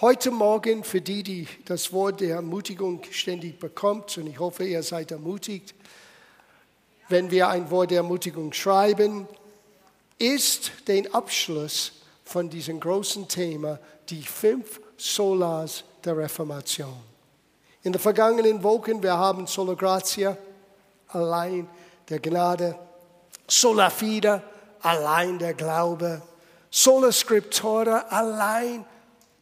Heute 0.00 0.32
Morgen, 0.32 0.82
für 0.82 1.00
die, 1.00 1.22
die 1.22 1.46
das 1.66 1.92
Wort 1.92 2.20
der 2.20 2.34
Ermutigung 2.34 3.00
ständig 3.12 3.60
bekommt, 3.60 4.18
und 4.18 4.26
ich 4.26 4.40
hoffe, 4.40 4.64
ihr 4.64 4.82
seid 4.82 5.12
ermutigt, 5.12 5.72
wenn 7.08 7.30
wir 7.30 7.46
ein 7.46 7.70
Wort 7.70 7.92
der 7.92 7.98
Ermutigung 7.98 8.52
schreiben, 8.52 9.28
ist 10.18 10.72
den 10.88 11.14
Abschluss 11.14 11.92
von 12.24 12.50
diesem 12.50 12.80
großen 12.80 13.28
Thema 13.28 13.78
die 14.08 14.22
fünf 14.22 14.80
Solas 14.96 15.84
der 16.04 16.16
Reformation. 16.16 17.00
In 17.84 17.92
den 17.92 18.00
vergangenen 18.00 18.64
Wochen, 18.64 19.00
wir 19.00 19.16
haben 19.16 19.46
Sola 19.46 19.74
Gratia, 19.74 20.36
allein 21.06 21.68
der 22.08 22.18
Gnade, 22.18 22.76
Sola 23.46 23.90
Fide, 23.90 24.42
allein 24.80 25.38
der 25.38 25.54
Glaube, 25.54 26.20
Sola 26.68 27.12
Scriptura, 27.12 28.06
allein 28.08 28.78
der 28.78 28.93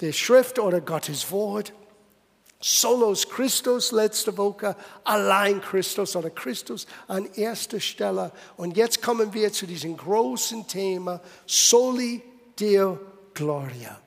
der 0.03 0.13
Schrift 0.13 0.59
oder 0.59 0.81
Gottes 0.81 1.31
Wort. 1.31 1.73
Solos 2.61 3.29
Christus 3.29 3.91
letzte 3.91 4.37
Woche, 4.37 4.77
allein 5.03 5.61
Christus 5.61 6.15
oder 6.15 6.31
Christus 6.31 6.87
an 7.09 7.29
erster 7.35 7.81
Stelle. 7.81 8.31
Und 8.57 8.77
jetzt 8.77 9.03
kommen 9.03 9.35
wir 9.35 9.53
zu 9.53 9.67
diesem 9.67 9.97
großen 9.97 10.67
Thema, 10.69 11.21
Soli 11.47 12.23
Deo 12.59 13.01
Gloria. 13.35 14.01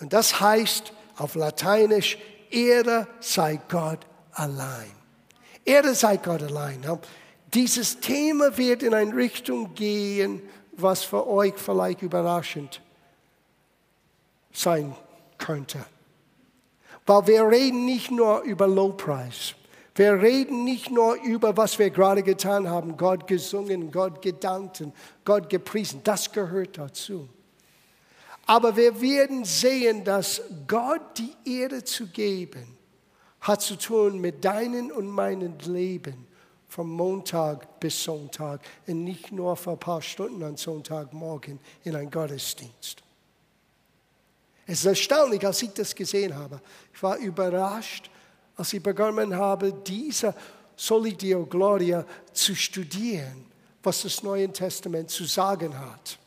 Und 0.00 0.12
das 0.12 0.38
heißt 0.38 0.92
auf 1.16 1.34
Lateinisch, 1.34 2.18
Ehre 2.50 3.08
sei 3.18 3.60
Gott 3.68 4.00
allein. 4.32 4.92
Ehre 5.64 5.94
sei 5.94 6.18
Gott 6.18 6.42
allein. 6.44 6.84
Dieses 7.52 7.98
Thema 7.98 8.56
wird 8.56 8.84
in 8.84 8.94
eine 8.94 9.14
Richtung 9.14 9.74
gehen, 9.74 10.40
was 10.72 11.02
für 11.02 11.26
euch 11.26 11.54
vielleicht 11.56 12.02
überraschend 12.02 12.76
ist 12.76 12.87
sein 14.58 14.94
könnte. 15.38 15.84
Weil 17.06 17.26
wir 17.26 17.48
reden 17.48 17.84
nicht 17.86 18.10
nur 18.10 18.42
über 18.42 18.66
Lowpreis. 18.66 19.54
Wir 19.94 20.20
reden 20.20 20.64
nicht 20.64 20.90
nur 20.90 21.14
über, 21.22 21.56
was 21.56 21.78
wir 21.78 21.90
gerade 21.90 22.22
getan 22.22 22.68
haben, 22.68 22.96
Gott 22.96 23.26
gesungen, 23.26 23.90
Gott 23.90 24.22
gedankt, 24.22 24.82
Gott 25.24 25.48
gepriesen. 25.48 26.02
Das 26.04 26.30
gehört 26.30 26.78
dazu. 26.78 27.28
Aber 28.46 28.76
wir 28.76 29.00
werden 29.00 29.44
sehen, 29.44 30.04
dass 30.04 30.42
Gott 30.66 31.18
die 31.18 31.34
Ehre 31.60 31.82
zu 31.82 32.06
geben, 32.06 32.76
hat 33.40 33.60
zu 33.60 33.76
tun 33.76 34.20
mit 34.20 34.44
deinem 34.44 34.90
und 34.90 35.08
meinem 35.08 35.54
Leben 35.66 36.26
vom 36.68 36.90
Montag 36.90 37.80
bis 37.80 38.04
Sonntag 38.04 38.60
und 38.86 39.02
nicht 39.04 39.32
nur 39.32 39.56
für 39.56 39.72
ein 39.72 39.80
paar 39.80 40.02
Stunden 40.02 40.42
an 40.42 40.56
Sonntagmorgen 40.56 41.58
in 41.84 41.96
ein 41.96 42.10
Gottesdienst. 42.10 43.02
Es 44.70 44.80
ist 44.80 44.84
erstaunlich, 44.84 45.44
als 45.46 45.62
ich 45.62 45.70
das 45.70 45.94
gesehen 45.94 46.36
habe. 46.36 46.60
Ich 46.92 47.02
war 47.02 47.16
überrascht, 47.16 48.10
als 48.54 48.70
ich 48.74 48.82
begonnen 48.82 49.34
habe, 49.34 49.72
diese 49.72 50.34
Solidio 50.76 51.46
Gloria 51.46 52.04
zu 52.34 52.54
studieren, 52.54 53.46
was 53.82 54.02
das 54.02 54.22
Neue 54.22 54.52
Testament 54.52 55.08
zu 55.08 55.24
sagen 55.24 55.76
hat. 55.78 56.18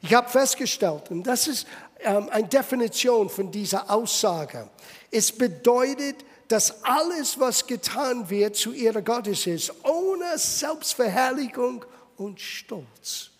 Ich 0.00 0.14
habe 0.14 0.28
festgestellt, 0.28 1.10
und 1.10 1.24
das 1.24 1.48
ist 1.48 1.66
ähm, 1.98 2.28
eine 2.30 2.46
Definition 2.46 3.28
von 3.28 3.50
dieser 3.50 3.90
Aussage, 3.90 4.70
es 5.10 5.32
bedeutet, 5.32 6.24
dass 6.46 6.84
alles, 6.84 7.40
was 7.40 7.66
getan 7.66 8.30
wird, 8.30 8.54
zu 8.54 8.72
ihrer 8.72 9.02
Gottes 9.02 9.44
ist, 9.48 9.72
ohne 9.84 10.38
Selbstverherrlichung 10.38 11.84
und 12.16 12.40
Stolz. 12.40 13.30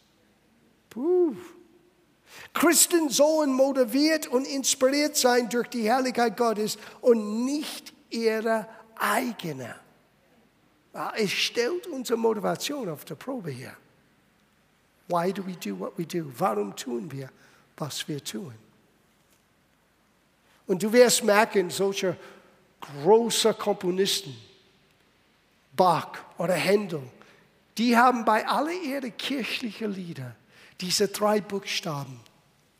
Puh. 0.91 1.37
Christen 2.59 3.09
sollen 3.09 3.53
motiviert 3.53 4.27
und 4.27 4.45
inspiriert 4.45 5.17
sein 5.17 5.49
durch 5.49 5.69
die 5.69 5.89
Herrlichkeit 5.89 6.37
Gottes 6.37 6.77
und 7.01 7.45
nicht 7.45 7.93
ihre 8.11 8.67
eigene. 8.97 9.77
Es 11.17 11.31
stellt 11.31 11.87
unsere 11.87 12.19
Motivation 12.19 12.89
auf 12.89 13.05
die 13.05 13.15
Probe 13.15 13.53
hier. 13.53 13.77
Why 15.07 15.33
do 15.33 15.47
we 15.47 15.55
do 15.55 15.79
what 15.79 15.93
we 15.97 16.05
do? 16.05 16.25
Warum 16.37 16.75
tun 16.75 17.11
wir, 17.13 17.31
was 17.77 18.07
wir 18.09 18.23
tun? 18.23 18.53
Und 20.67 20.83
du 20.83 20.93
wirst 20.93 21.23
merken, 21.23 21.71
solche 21.71 22.17
große 22.81 23.55
Komponisten, 23.55 24.37
Bach 25.77 26.19
oder 26.37 26.55
Händel, 26.55 27.03
die 27.79 27.97
haben 27.97 28.25
bei 28.25 28.47
all 28.47 28.69
ihren 28.71 29.17
kirchlichen 29.17 29.93
Lieder 29.93 30.35
diese 30.81 31.09
drei 31.09 31.41
Buchstaben 31.41 32.21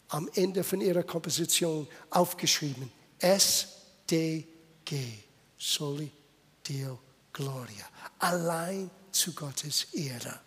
am 0.09 0.29
Ende 0.35 0.65
von 0.65 0.81
ihrer 0.81 1.03
Komposition 1.03 1.87
aufgeschrieben. 2.11 2.91
S, 3.19 3.69
D, 4.11 4.47
G. 4.85 5.05
Soli 5.59 6.11
Deo 6.67 6.99
Gloria. 7.33 7.85
Allein 8.19 8.91
zu 9.11 9.35
Gottes 9.35 9.93
Ehre. 9.93 10.41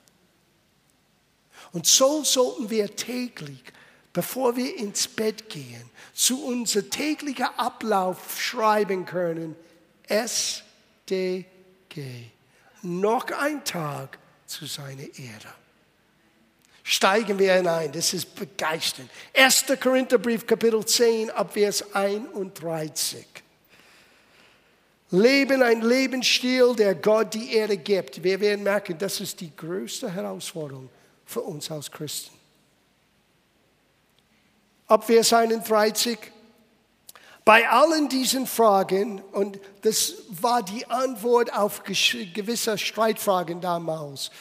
Und 1.73 1.85
so 1.85 2.23
sollten 2.23 2.69
wir 2.69 2.95
täglich, 2.95 3.63
bevor 4.13 4.55
wir 4.55 4.77
ins 4.77 5.07
Bett 5.07 5.49
gehen, 5.49 5.89
zu 6.13 6.43
unserem 6.43 6.89
täglichen 6.89 7.45
Ablauf 7.57 8.41
schreiben 8.41 9.05
können. 9.05 9.55
S, 10.03 10.63
D, 11.09 11.45
G. 11.89 12.25
Noch 12.81 13.27
ein 13.27 13.63
Tag 13.63 14.17
zu 14.47 14.65
seiner 14.65 15.03
Ehre 15.17 15.60
steigen 16.83 17.37
wir 17.37 17.53
hinein. 17.53 17.91
Das 17.91 18.13
ist 18.13 18.35
begeisternd. 18.35 19.09
1. 19.33 19.65
Korintherbrief, 19.81 20.45
Kapitel 20.45 20.85
10, 20.85 21.29
Abvers 21.31 21.93
31. 21.93 23.25
Leben 25.11 25.61
ein 25.61 25.81
Lebensstil, 25.81 26.73
der 26.75 26.95
Gott 26.95 27.33
die 27.33 27.53
Erde 27.53 27.77
gibt. 27.77 28.23
Wir 28.23 28.39
werden 28.39 28.63
merken, 28.63 28.97
das 28.97 29.19
ist 29.19 29.41
die 29.41 29.55
größte 29.55 30.09
Herausforderung 30.09 30.89
für 31.25 31.41
uns 31.41 31.69
als 31.69 31.91
Christen. 31.91 32.33
Abvers 34.87 35.33
31. 35.33 36.17
Bei 37.43 37.67
allen 37.69 38.07
diesen 38.07 38.45
Fragen, 38.45 39.21
und 39.31 39.59
das 39.81 40.13
war 40.29 40.63
die 40.63 40.85
Antwort 40.89 41.51
auf 41.51 41.83
gewisse 41.83 42.77
Streitfragen 42.77 43.59
damals, 43.61 44.31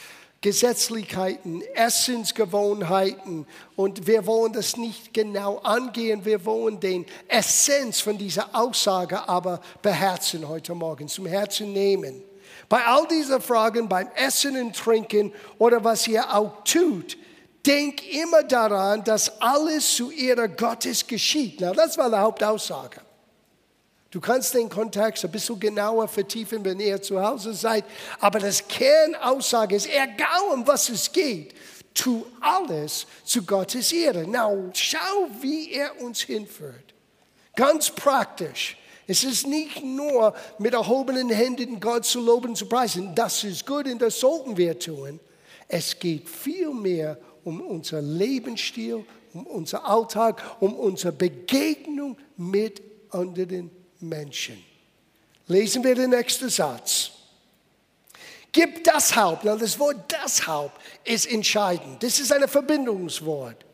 Gesetzlichkeiten, 0.41 1.61
Essensgewohnheiten. 1.75 3.45
Und 3.75 4.07
wir 4.07 4.25
wollen 4.25 4.53
das 4.53 4.75
nicht 4.75 5.13
genau 5.13 5.59
angehen. 5.59 6.25
Wir 6.25 6.43
wollen 6.45 6.79
den 6.79 7.05
Essenz 7.27 8.01
von 8.01 8.17
dieser 8.17 8.49
Aussage 8.53 9.29
aber 9.29 9.61
beherzen 9.83 10.47
heute 10.47 10.73
Morgen, 10.73 11.07
zum 11.07 11.27
Herzen 11.27 11.71
nehmen. 11.71 12.23
Bei 12.67 12.83
all 12.85 13.07
diesen 13.07 13.39
Fragen, 13.39 13.87
beim 13.87 14.07
Essen 14.15 14.59
und 14.59 14.75
Trinken 14.75 15.31
oder 15.59 15.83
was 15.83 16.07
ihr 16.07 16.33
auch 16.33 16.63
tut, 16.63 17.17
denk 17.65 18.11
immer 18.11 18.43
daran, 18.43 19.03
dass 19.03 19.41
alles 19.41 19.95
zu 19.95 20.09
ihrer 20.09 20.47
Gottes 20.47 21.05
geschieht. 21.05 21.61
Na, 21.61 21.71
das 21.71 21.97
war 21.97 22.09
die 22.09 22.15
Hauptaussage. 22.15 23.01
Du 24.11 24.19
kannst 24.19 24.53
den 24.53 24.67
Kontext 24.67 25.23
ein 25.23 25.31
bisschen 25.31 25.57
genauer 25.57 26.05
vertiefen, 26.05 26.65
wenn 26.65 26.81
ihr 26.81 27.01
zu 27.01 27.21
Hause 27.21 27.53
seid. 27.53 27.85
Aber 28.19 28.39
das 28.39 28.67
Kernaussage 28.67 29.77
ist, 29.77 29.87
egal 29.87 30.41
um 30.53 30.67
was 30.67 30.89
es 30.89 31.09
geht, 31.09 31.53
tu 31.93 32.25
alles 32.41 33.07
zu 33.23 33.43
Gottes 33.43 33.93
Ehre. 33.93 34.27
Now, 34.27 34.69
schau, 34.73 35.29
wie 35.39 35.71
er 35.71 36.01
uns 36.01 36.21
hinführt. 36.21 36.93
Ganz 37.55 37.89
praktisch. 37.89 38.77
Es 39.07 39.23
ist 39.23 39.47
nicht 39.47 39.81
nur 39.83 40.33
mit 40.59 40.73
erhobenen 40.73 41.29
Händen 41.29 41.79
Gott 41.79 42.05
zu 42.05 42.19
loben, 42.19 42.53
zu 42.53 42.65
preisen. 42.65 43.15
Das 43.15 43.45
ist 43.45 43.65
gut 43.65 43.85
und 43.85 44.01
das 44.01 44.19
sollten 44.19 44.57
wir 44.57 44.77
tun. 44.77 45.21
Es 45.69 45.97
geht 45.97 46.29
vielmehr 46.29 47.17
um 47.45 47.61
unser 47.61 48.01
Lebensstil, 48.01 49.05
um 49.33 49.47
unser 49.47 49.85
Alltag, 49.85 50.41
um 50.59 50.73
unsere 50.73 51.13
Begegnung 51.13 52.17
mit 52.35 52.81
anderen 53.09 53.47
Menschen. 53.47 53.80
Lesen 55.47 55.83
wir 55.83 55.95
den 55.95 56.09
nächsten 56.09 56.49
Satz. 56.49 57.11
Gib 58.51 58.83
das 58.83 59.15
Haupt, 59.15 59.45
das 59.45 59.79
Wort 59.79 60.11
das 60.11 60.45
Haupt 60.45 60.79
ist 61.05 61.25
entscheidend. 61.25 62.03
Das 62.03 62.19
ist 62.19 62.33
ein 62.33 62.47
Verbindungswort. 62.47 63.65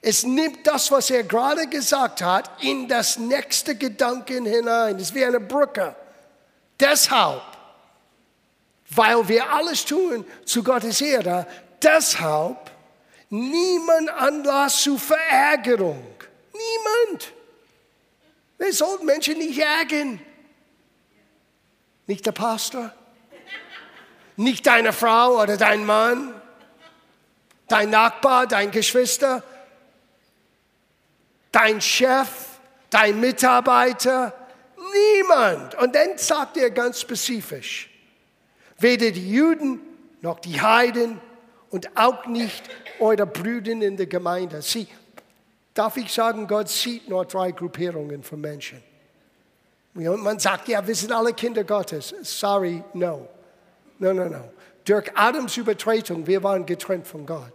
Es 0.00 0.24
nimmt 0.24 0.66
das, 0.66 0.90
was 0.90 1.10
er 1.10 1.22
gerade 1.22 1.68
gesagt 1.68 2.22
hat, 2.22 2.50
in 2.62 2.88
das 2.88 3.18
nächste 3.18 3.76
Gedanken 3.76 4.46
hinein. 4.46 4.96
Es 4.96 5.02
ist 5.02 5.14
wie 5.14 5.24
eine 5.24 5.38
Brücke. 5.38 5.94
Deshalb, 6.80 7.42
weil 8.90 9.28
wir 9.28 9.52
alles 9.52 9.84
tun 9.84 10.24
zu 10.44 10.64
Gottes 10.64 11.00
Ehre, 11.00 11.46
deshalb 11.80 12.70
niemand 13.30 14.10
Anlass 14.10 14.82
zu 14.82 14.98
Verärgerung. 14.98 16.04
Niemand. 16.52 17.32
Wir 18.62 18.72
sollten 18.72 19.06
Menschen 19.06 19.38
nicht 19.38 19.58
ärgern. 19.58 20.20
Nicht 22.06 22.24
der 22.24 22.30
Pastor, 22.30 22.94
nicht 24.36 24.64
deine 24.68 24.92
Frau 24.92 25.42
oder 25.42 25.56
dein 25.56 25.84
Mann, 25.84 26.32
dein 27.66 27.90
Nachbar, 27.90 28.46
dein 28.46 28.70
Geschwister. 28.70 29.42
dein 31.50 31.80
Chef, 31.80 32.28
dein 32.88 33.20
Mitarbeiter, 33.20 34.32
niemand. 34.76 35.74
Und 35.74 35.94
dann 35.94 36.16
sagt 36.16 36.56
er 36.56 36.70
ganz 36.70 37.00
spezifisch, 37.00 37.90
weder 38.78 39.10
die 39.10 39.32
Juden 39.32 39.80
noch 40.22 40.38
die 40.38 40.60
Heiden 40.60 41.20
und 41.68 41.94
auch 41.96 42.26
nicht 42.26 42.62
eure 43.00 43.26
Brüder 43.26 43.72
in 43.72 43.96
der 43.96 44.06
Gemeinde. 44.06 44.62
Sie, 44.62 44.86
darf 45.74 45.96
ich 45.96 46.12
sagen, 46.12 46.46
Gott 46.46 46.68
sieht 46.68 47.08
nur 47.08 47.24
drei 47.24 47.52
Gruppierungen 47.52 48.22
von 48.22 48.40
Menschen. 48.40 48.82
Und 49.94 50.22
man 50.22 50.38
sagt, 50.38 50.68
ja, 50.68 50.86
wir 50.86 50.94
sind 50.94 51.12
alle 51.12 51.32
Kinder 51.34 51.64
Gottes. 51.64 52.14
Sorry, 52.22 52.82
no. 52.94 53.28
No, 53.98 54.12
no, 54.12 54.28
no. 54.28 54.50
Durch 54.84 55.10
Adams 55.14 55.56
Übertretung, 55.56 56.26
wir 56.26 56.42
waren 56.42 56.64
getrennt 56.66 57.06
von 57.06 57.24
Gott. 57.26 57.52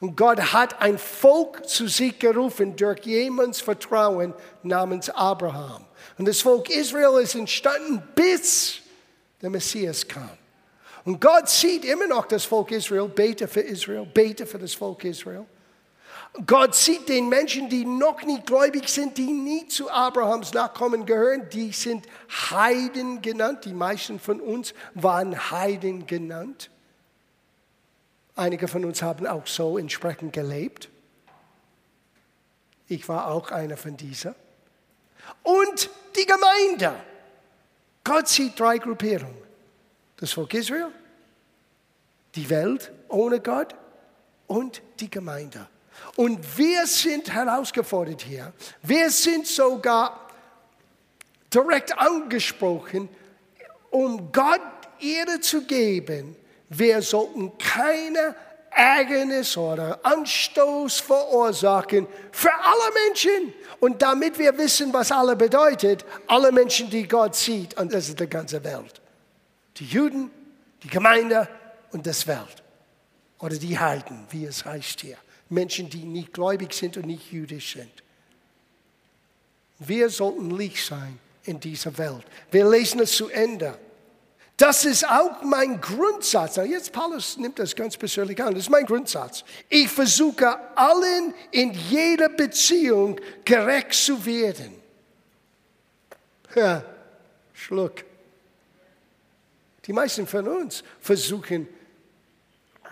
Und 0.00 0.16
Gott 0.16 0.52
hat 0.52 0.80
ein 0.80 0.98
Volk 0.98 1.66
zu 1.68 1.88
sich 1.88 2.18
gerufen 2.18 2.76
durch 2.76 3.00
jemands 3.04 3.60
Vertrauen 3.60 4.34
namens 4.62 5.10
Abraham. 5.10 5.84
Und 6.18 6.28
das 6.28 6.40
Volk 6.40 6.70
Israel 6.70 7.20
ist 7.22 7.34
entstanden, 7.34 8.02
bis 8.14 8.80
der 9.40 9.50
Messias 9.50 10.06
kam. 10.06 10.30
Und 11.04 11.20
Gott 11.20 11.48
sieht 11.48 11.84
immer 11.84 12.06
noch 12.06 12.26
das 12.26 12.44
Volk 12.44 12.70
Israel, 12.70 13.08
bete 13.08 13.48
für 13.48 13.60
Israel, 13.60 14.06
bete 14.06 14.46
für 14.46 14.58
das 14.58 14.74
Volk 14.74 15.04
Israel. 15.04 15.46
Gott 16.46 16.74
sieht 16.74 17.10
den 17.10 17.28
Menschen, 17.28 17.68
die 17.68 17.84
noch 17.84 18.22
nicht 18.22 18.46
gläubig 18.46 18.88
sind, 18.88 19.18
die 19.18 19.30
nie 19.32 19.66
zu 19.68 19.90
Abrahams 19.90 20.54
Nachkommen 20.54 21.04
gehören, 21.04 21.48
die 21.50 21.72
sind 21.72 22.06
Heiden 22.50 23.20
genannt. 23.20 23.66
Die 23.66 23.74
meisten 23.74 24.18
von 24.18 24.40
uns 24.40 24.72
waren 24.94 25.50
Heiden 25.50 26.06
genannt. 26.06 26.70
Einige 28.34 28.66
von 28.66 28.84
uns 28.86 29.02
haben 29.02 29.26
auch 29.26 29.46
so 29.46 29.76
entsprechend 29.76 30.32
gelebt. 30.32 30.88
Ich 32.88 33.06
war 33.10 33.28
auch 33.28 33.50
einer 33.50 33.76
von 33.76 33.96
dieser. 33.98 34.34
Und 35.42 35.90
die 36.16 36.26
Gemeinde. 36.26 36.94
Gott 38.04 38.28
sieht 38.28 38.58
drei 38.58 38.78
Gruppierungen. 38.78 39.36
Das 40.16 40.32
Volk 40.32 40.54
Israel, 40.54 40.88
die 42.34 42.48
Welt 42.48 42.90
ohne 43.08 43.40
Gott 43.40 43.74
und 44.46 44.80
die 44.98 45.10
Gemeinde. 45.10 45.68
Und 46.16 46.58
wir 46.58 46.86
sind 46.86 47.32
herausgefordert 47.32 48.22
hier. 48.22 48.52
Wir 48.82 49.10
sind 49.10 49.46
sogar 49.46 50.28
direkt 51.52 51.96
angesprochen, 51.98 53.08
um 53.90 54.30
Gott 54.32 54.60
Ehre 55.00 55.40
zu 55.40 55.62
geben. 55.62 56.36
Wir 56.68 57.02
sollten 57.02 57.56
keine 57.58 58.34
Ärgernis 58.70 59.56
oder 59.56 60.00
Anstoß 60.02 61.00
verursachen 61.00 62.06
für 62.30 62.52
alle 62.52 62.94
Menschen. 63.06 63.54
Und 63.80 64.00
damit 64.00 64.38
wir 64.38 64.56
wissen, 64.56 64.92
was 64.92 65.12
alle 65.12 65.36
bedeutet, 65.36 66.04
alle 66.26 66.52
Menschen, 66.52 66.88
die 66.88 67.06
Gott 67.06 67.34
sieht, 67.34 67.78
und 67.78 67.92
das 67.92 68.08
ist 68.08 68.20
die 68.20 68.26
ganze 68.26 68.62
Welt. 68.64 69.00
Die 69.76 69.86
Juden, 69.86 70.30
die 70.82 70.88
Gemeinde 70.88 71.48
und 71.90 72.06
das 72.06 72.26
Welt. 72.26 72.62
Oder 73.38 73.56
die 73.56 73.78
Heiden, 73.78 74.26
wie 74.30 74.46
es 74.46 74.64
heißt 74.64 75.00
hier. 75.00 75.18
Menschen, 75.52 75.88
die 75.90 76.04
nicht 76.04 76.32
gläubig 76.32 76.72
sind 76.72 76.96
und 76.96 77.06
nicht 77.06 77.30
jüdisch 77.30 77.74
sind. 77.74 77.92
Wir 79.78 80.08
sollten 80.08 80.50
Licht 80.56 80.86
sein 80.86 81.18
in 81.44 81.60
dieser 81.60 81.96
Welt. 81.98 82.24
Wir 82.50 82.68
lesen 82.68 83.00
es 83.00 83.12
zu 83.12 83.28
Ende. 83.28 83.78
Das 84.56 84.84
ist 84.84 85.08
auch 85.08 85.42
mein 85.42 85.80
Grundsatz. 85.80 86.56
Jetzt 86.56 86.92
Paulus 86.92 87.36
nimmt 87.36 87.58
das 87.58 87.74
ganz 87.74 87.96
persönlich 87.96 88.40
an. 88.42 88.54
Das 88.54 88.64
ist 88.64 88.70
mein 88.70 88.86
Grundsatz. 88.86 89.44
Ich 89.68 89.88
versuche 89.88 90.56
allen 90.76 91.34
in 91.50 91.72
jeder 91.72 92.28
Beziehung 92.28 93.20
gerecht 93.44 93.94
zu 93.94 94.24
werden. 94.24 94.72
Ja, 96.54 96.84
Schluck. 97.52 98.04
Die 99.84 99.92
meisten 99.92 100.26
von 100.26 100.46
uns 100.46 100.84
versuchen 101.00 101.66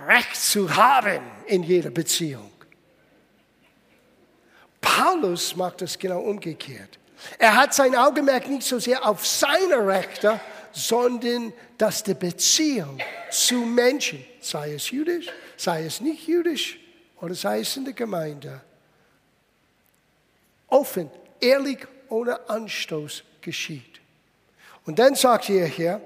Recht 0.06 0.36
zu 0.36 0.74
haben 0.74 1.22
in 1.46 1.62
jeder 1.62 1.90
Beziehung. 1.90 2.50
Paulus 4.80 5.54
macht 5.56 5.82
das 5.82 5.98
genau 5.98 6.20
umgekehrt. 6.20 6.98
Er 7.38 7.54
hat 7.54 7.74
sein 7.74 7.94
Augenmerk 7.94 8.48
nicht 8.48 8.62
so 8.62 8.78
sehr 8.78 9.06
auf 9.06 9.26
seine 9.26 9.86
Rechte, 9.86 10.40
sondern 10.72 11.52
dass 11.76 12.02
die 12.02 12.14
Beziehung 12.14 12.98
zu 13.30 13.56
Menschen, 13.56 14.24
sei 14.40 14.74
es 14.74 14.90
jüdisch, 14.90 15.26
sei 15.56 15.84
es 15.84 16.00
nicht 16.00 16.26
jüdisch 16.26 16.78
oder 17.20 17.34
sei 17.34 17.60
es 17.60 17.76
in 17.76 17.84
der 17.84 17.94
Gemeinde, 17.94 18.62
offen, 20.68 21.10
ehrlich, 21.40 21.86
ohne 22.08 22.48
Anstoß 22.48 23.22
geschieht. 23.40 24.00
Und 24.86 24.98
dann 24.98 25.14
sagt 25.14 25.50
er 25.50 25.66
hier, 25.66 26.00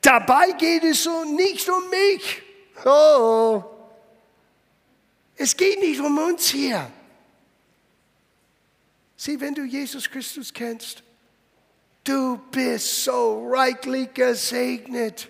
dabei 0.00 0.52
geht 0.58 0.82
es 0.84 1.04
so 1.04 1.24
nicht 1.24 1.68
um 1.68 1.88
mich. 1.88 2.42
Oh, 2.84 3.64
es 5.36 5.56
geht 5.56 5.80
nicht 5.80 6.00
um 6.00 6.18
uns 6.18 6.48
hier. 6.48 6.90
Sieh, 9.16 9.40
wenn 9.40 9.54
du 9.54 9.64
Jesus 9.64 10.08
Christus 10.08 10.52
kennst, 10.52 11.02
Du 12.08 12.40
bist 12.50 13.04
so 13.04 13.50
reichlich 13.50 14.14
gesegnet. 14.14 15.28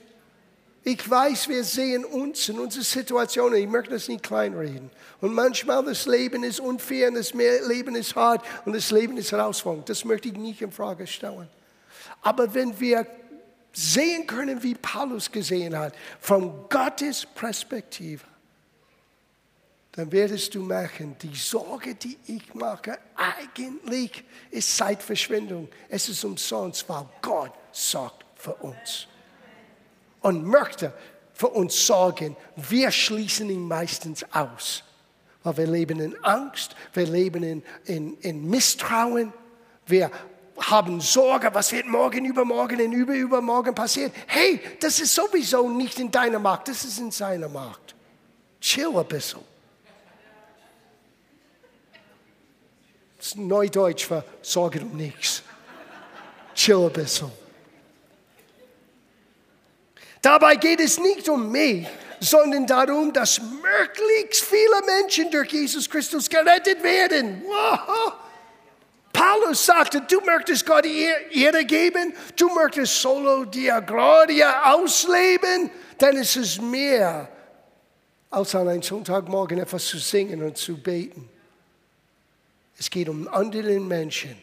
Ich 0.85 1.11
weiß, 1.11 1.49
wir 1.49 1.65
sehen 1.65 2.05
uns 2.05 2.49
in 2.49 2.61
unsere 2.61 2.85
Situationen. 2.85 3.59
Ich 3.59 3.69
möchte 3.69 3.91
das 3.91 4.07
nicht 4.07 4.23
kleinreden. 4.23 4.89
Und 5.21 5.35
manchmal 5.35 5.85
das 5.85 6.07
Leben 6.07 6.45
ist 6.45 6.61
unfair 6.61 7.09
und 7.09 7.17
das 7.17 7.35
Leben 7.35 7.97
ist 7.97 8.15
hart 8.15 8.45
und 8.65 8.77
das 8.77 8.93
Leben 8.93 9.17
ist 9.17 9.33
herausfordernd. 9.33 9.89
Das 9.89 10.05
möchte 10.05 10.29
ich 10.29 10.35
nicht 10.35 10.63
in 10.63 10.71
Frage 10.71 11.09
stellen. 11.09 11.49
Aber 12.23 12.55
wenn 12.55 12.79
wir 12.79 13.09
sehen 13.73 14.27
können, 14.27 14.63
wie 14.63 14.75
Paulus 14.75 15.31
gesehen 15.31 15.77
hat, 15.77 15.95
von 16.21 16.69
Gottes 16.69 17.27
Perspektive, 17.27 18.25
dann 19.93 20.13
werdest 20.13 20.55
du 20.55 20.63
merken, 20.63 21.17
die 21.21 21.35
Sorge, 21.35 21.97
die 21.97 22.17
ich 22.29 22.55
mache, 22.55 22.99
eigentlich 23.17 24.23
ist 24.51 24.77
Zeitverschwendung. 24.77 25.69
Es 25.89 26.09
ist 26.09 26.25
umsonst, 26.25 26.89
weil 26.89 27.05
Gott 27.21 27.53
sorgt 27.73 28.25
für 28.37 28.55
uns. 28.55 29.09
Und 30.21 30.45
möchte 30.45 30.93
für 31.33 31.49
uns 31.49 31.85
sorgen. 31.85 32.37
Wir 32.55 32.93
schließen 32.93 33.51
ihn 33.51 33.67
meistens 33.67 34.25
aus. 34.33 34.85
Weil 35.43 35.57
wir 35.57 35.67
leben 35.67 35.99
in 35.99 36.25
Angst, 36.25 36.77
wir 36.93 37.07
leben 37.07 37.43
in, 37.43 37.63
in, 37.85 38.17
in 38.19 38.49
Misstrauen, 38.49 39.33
wir 39.87 40.13
haben 40.61 41.01
Sorge, 41.01 41.53
was 41.53 41.73
wird 41.73 41.87
morgen, 41.87 42.25
übermorgen, 42.25 42.81
in 42.81 42.93
übermorgen 42.93 43.75
passieren. 43.75 44.13
Hey, 44.27 44.61
das 44.81 45.01
ist 45.01 45.15
sowieso 45.15 45.69
nicht 45.69 45.99
in 45.99 46.11
deiner 46.11 46.39
Macht, 46.39 46.69
das 46.69 46.85
ist 46.85 46.99
in 46.99 47.11
seiner 47.11 47.49
Macht. 47.49 47.95
Chill 48.61 48.97
ein 48.97 49.07
bisschen. 49.07 49.41
Das 53.17 53.27
ist 53.29 53.37
Neudeutsch 53.37 54.07
für 54.07 54.25
Sorge 54.43 54.81
um 54.81 54.97
nichts. 54.97 55.43
Chill 56.55 56.87
ein 56.87 56.93
bisschen. 56.93 57.31
Dabei 60.21 60.57
geht 60.57 60.81
es 60.81 60.99
nicht 60.99 61.29
um 61.29 61.51
mich, 61.51 61.87
sondern 62.21 62.67
darum, 62.67 63.13
dass 63.13 63.41
möglichst 63.41 64.45
viele 64.45 64.83
Menschen 64.85 65.31
durch 65.31 65.53
Jesus 65.53 65.89
Christus 65.89 66.29
gerettet 66.29 66.83
werden. 66.83 67.43
Wow. 67.45 68.13
Paulus 69.19 69.67
sagte, 69.67 70.01
du 70.03 70.21
möchtest 70.21 70.65
Gott 70.65 70.87
Ehre 70.87 71.65
geben, 71.65 72.15
du 72.37 72.49
möchtest 72.51 73.03
solo 73.03 73.45
dia 73.45 73.81
gloria 73.81 74.73
ausleben, 74.73 75.71
dann 75.99 76.17
ist 76.17 76.37
es 76.37 76.61
mehr, 76.61 77.29
als 78.31 78.55
an 78.55 78.69
einem 78.69 78.83
Sonntagmorgen 78.83 79.59
etwas 79.59 79.87
zu 79.87 79.99
singen 79.99 80.41
und 80.45 80.57
zu 80.57 80.77
beten. 80.77 81.29
Es 82.79 82.89
geht 82.89 83.09
um 83.09 83.27
andere 83.27 83.81
Menschen. 83.81 84.37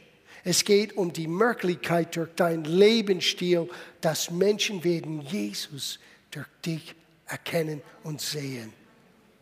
Es 0.43 0.65
geht 0.65 0.97
um 0.97 1.13
die 1.13 1.27
Möglichkeit 1.27 2.13
durch 2.17 2.35
deinen 2.35 2.65
Lebensstil, 2.65 3.69
dass 4.01 4.29
Menschen 4.29 4.83
werden 4.83 5.21
Jesus 5.21 5.99
durch 6.31 6.47
dich 6.65 6.93
erkennen 7.27 7.81
und 8.03 8.19
sehen. 8.19 8.73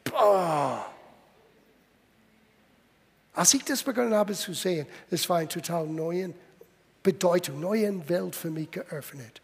Boah. 0.04 0.93
Als 3.34 3.54
ich 3.54 3.64
das 3.64 3.84
begonnen 3.84 4.14
habe 4.14 4.34
zu 4.34 4.54
sehen, 4.54 4.88
es 5.10 5.28
war 5.28 5.38
eine 5.38 5.48
total 5.48 5.88
neue 5.88 6.34
Bedeutung, 7.02 7.60
neue 7.60 8.08
Welt 8.08 8.36
für 8.36 8.52
mich 8.52 8.72
geöffnet. 8.72 9.42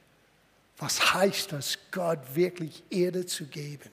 Was 0.77 1.13
heißt 1.13 1.51
das, 1.51 1.77
Gott 1.91 2.19
wirklich 2.33 2.83
Erde 2.89 3.25
zu 3.25 3.45
geben? 3.45 3.89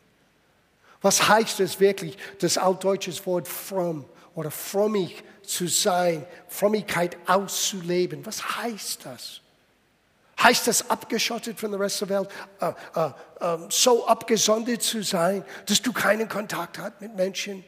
Was 1.00 1.28
heißt 1.28 1.60
es 1.60 1.80
wirklich, 1.80 2.16
das 2.38 2.58
altdeutsche 2.58 3.12
Wort 3.26 3.48
fromm 3.48 4.04
oder 4.34 4.50
frommig 4.50 5.24
zu 5.46 5.66
sein, 5.68 6.26
Frömmigkeit 6.48 7.16
auszuleben. 7.26 8.24
Was 8.26 8.56
heißt 8.56 9.06
das? 9.06 9.40
Heißt 10.42 10.66
das 10.66 10.90
abgeschottet 10.90 11.58
von 11.58 11.70
der 11.70 11.80
Rest 11.80 12.02
der 12.02 12.08
Welt, 12.10 12.28
äh, 12.60 12.72
äh, 12.94 13.06
äh, 13.40 13.58
so 13.70 14.06
abgesondert 14.06 14.82
zu 14.82 15.02
sein, 15.02 15.44
dass 15.64 15.80
du 15.80 15.92
keinen 15.92 16.28
Kontakt 16.28 16.78
hast 16.78 17.00
mit 17.00 17.16
Menschen? 17.16 17.64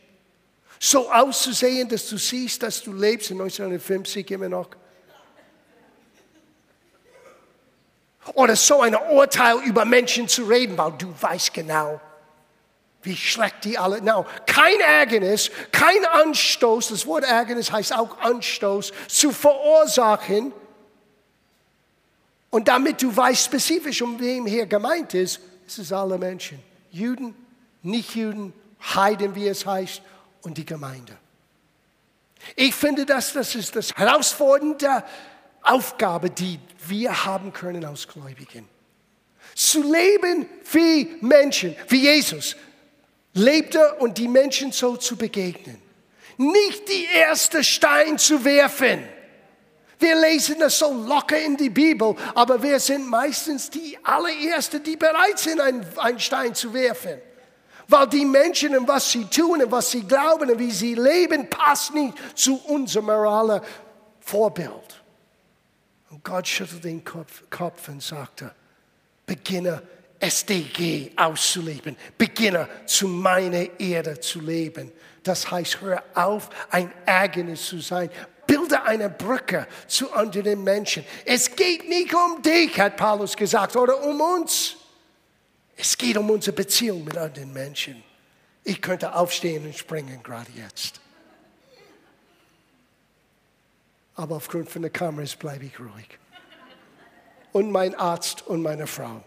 So 0.78 1.10
auszusehen, 1.10 1.88
dass 1.88 2.08
du 2.08 2.16
siehst, 2.16 2.62
dass 2.62 2.82
du 2.82 2.92
lebst 2.92 3.30
in 3.30 3.40
1950 3.40 4.30
immer 4.30 4.48
noch. 4.48 4.68
Oder 8.34 8.56
so 8.56 8.82
ein 8.82 8.94
Urteil 8.94 9.58
über 9.64 9.84
Menschen 9.84 10.28
zu 10.28 10.44
reden, 10.44 10.76
weil 10.76 10.92
du 10.92 11.12
weißt 11.20 11.54
genau, 11.54 12.00
wie 13.02 13.16
schlecht 13.16 13.64
die 13.64 13.78
alle. 13.78 14.02
No, 14.02 14.26
kein 14.46 14.80
Ärgernis, 14.80 15.50
kein 15.72 16.04
Anstoß, 16.04 16.88
das 16.88 17.06
Wort 17.06 17.24
Ärgernis 17.24 17.72
heißt 17.72 17.94
auch 17.94 18.18
Anstoß, 18.20 18.92
zu 19.08 19.32
verursachen. 19.32 20.52
Und 22.50 22.68
damit 22.68 23.02
du 23.02 23.14
weißt 23.14 23.46
spezifisch, 23.46 24.02
um 24.02 24.18
wem 24.20 24.46
hier 24.46 24.66
gemeint 24.66 25.14
ist, 25.14 25.40
es 25.66 25.78
ist 25.78 25.92
alle 25.92 26.18
Menschen. 26.18 26.62
Juden, 26.90 27.34
Nicht-Juden, 27.82 28.52
Heiden, 28.94 29.34
wie 29.34 29.48
es 29.48 29.66
heißt, 29.66 30.02
und 30.42 30.58
die 30.58 30.66
Gemeinde. 30.66 31.16
Ich 32.56 32.74
finde, 32.74 33.04
dass 33.04 33.32
das 33.32 33.54
ist 33.54 33.74
das 33.76 33.94
herausfordernde 33.94 35.04
Aufgabe, 35.62 36.30
die 36.30 36.58
wir 36.86 37.24
haben 37.24 37.52
können 37.52 37.84
als 37.84 38.06
Gläubigen. 38.06 38.68
Zu 39.54 39.82
leben 39.82 40.46
wie 40.72 41.16
Menschen, 41.20 41.74
wie 41.88 42.02
Jesus 42.02 42.56
lebte 43.34 43.94
und 43.94 44.18
die 44.18 44.28
Menschen 44.28 44.72
so 44.72 44.96
zu 44.96 45.16
begegnen. 45.16 45.80
Nicht 46.36 46.88
die 46.88 47.06
erste 47.14 47.64
Stein 47.64 48.18
zu 48.18 48.44
werfen. 48.44 49.02
Wir 49.98 50.14
lesen 50.20 50.56
das 50.60 50.78
so 50.78 50.92
locker 50.92 51.40
in 51.40 51.56
die 51.56 51.70
Bibel, 51.70 52.14
aber 52.34 52.62
wir 52.62 52.78
sind 52.78 53.08
meistens 53.08 53.68
die 53.68 53.98
allerersten, 54.04 54.82
die 54.82 54.96
bereit 54.96 55.38
sind, 55.38 55.60
einen 55.60 56.20
Stein 56.20 56.54
zu 56.54 56.72
werfen. 56.72 57.20
Weil 57.88 58.06
die 58.06 58.24
Menschen 58.24 58.76
und 58.76 58.86
was 58.86 59.10
sie 59.10 59.24
tun 59.24 59.62
und 59.62 59.72
was 59.72 59.90
sie 59.90 60.02
glauben 60.02 60.50
und 60.50 60.58
wie 60.58 60.70
sie 60.70 60.94
leben, 60.94 61.48
passt 61.48 61.94
nicht 61.94 62.14
zu 62.34 62.56
unserem 62.66 63.06
moralen 63.06 63.62
Vorbild. 64.20 65.02
Und 66.10 66.22
Gott 66.22 66.46
schüttelt 66.46 66.84
den 66.84 67.02
Kopf, 67.02 67.44
Kopf 67.48 67.88
und 67.88 68.02
sagte, 68.02 68.54
beginne 69.26 69.82
SDG 70.20 71.12
auszuleben, 71.16 71.96
beginne 72.16 72.68
zu 72.86 73.08
meiner 73.08 73.80
Erde 73.80 74.20
zu 74.20 74.40
leben. 74.40 74.92
Das 75.22 75.50
heißt, 75.50 75.80
hör 75.80 76.02
auf, 76.14 76.50
ein 76.70 76.92
Ärgernis 77.06 77.66
zu 77.66 77.80
sein. 77.80 78.10
Bilde 78.46 78.82
eine 78.82 79.10
Brücke 79.10 79.66
zu 79.86 80.12
anderen 80.12 80.64
Menschen. 80.64 81.04
Es 81.24 81.54
geht 81.54 81.88
nicht 81.88 82.14
um 82.14 82.42
dich, 82.42 82.78
hat 82.80 82.96
Paulus 82.96 83.36
gesagt, 83.36 83.76
oder 83.76 84.02
um 84.02 84.20
uns. 84.20 84.77
Es 85.80 85.96
geht 85.96 86.16
um 86.16 86.28
unsere 86.28 86.56
Beziehung 86.56 87.04
mit 87.04 87.16
anderen 87.16 87.52
Menschen. 87.52 88.02
Ich 88.64 88.82
könnte 88.82 89.14
aufstehen 89.14 89.64
und 89.64 89.76
springen 89.76 90.20
gerade 90.24 90.50
jetzt. 90.56 91.00
Aber 94.16 94.36
aufgrund 94.36 94.68
von 94.68 94.82
der 94.82 94.90
Kameras 94.90 95.36
bleibe 95.36 95.66
ich 95.66 95.78
ruhig. 95.78 96.18
Und 97.52 97.70
mein 97.70 97.94
Arzt 97.94 98.44
und 98.48 98.60
meine 98.60 98.88
Frau. 98.88 99.22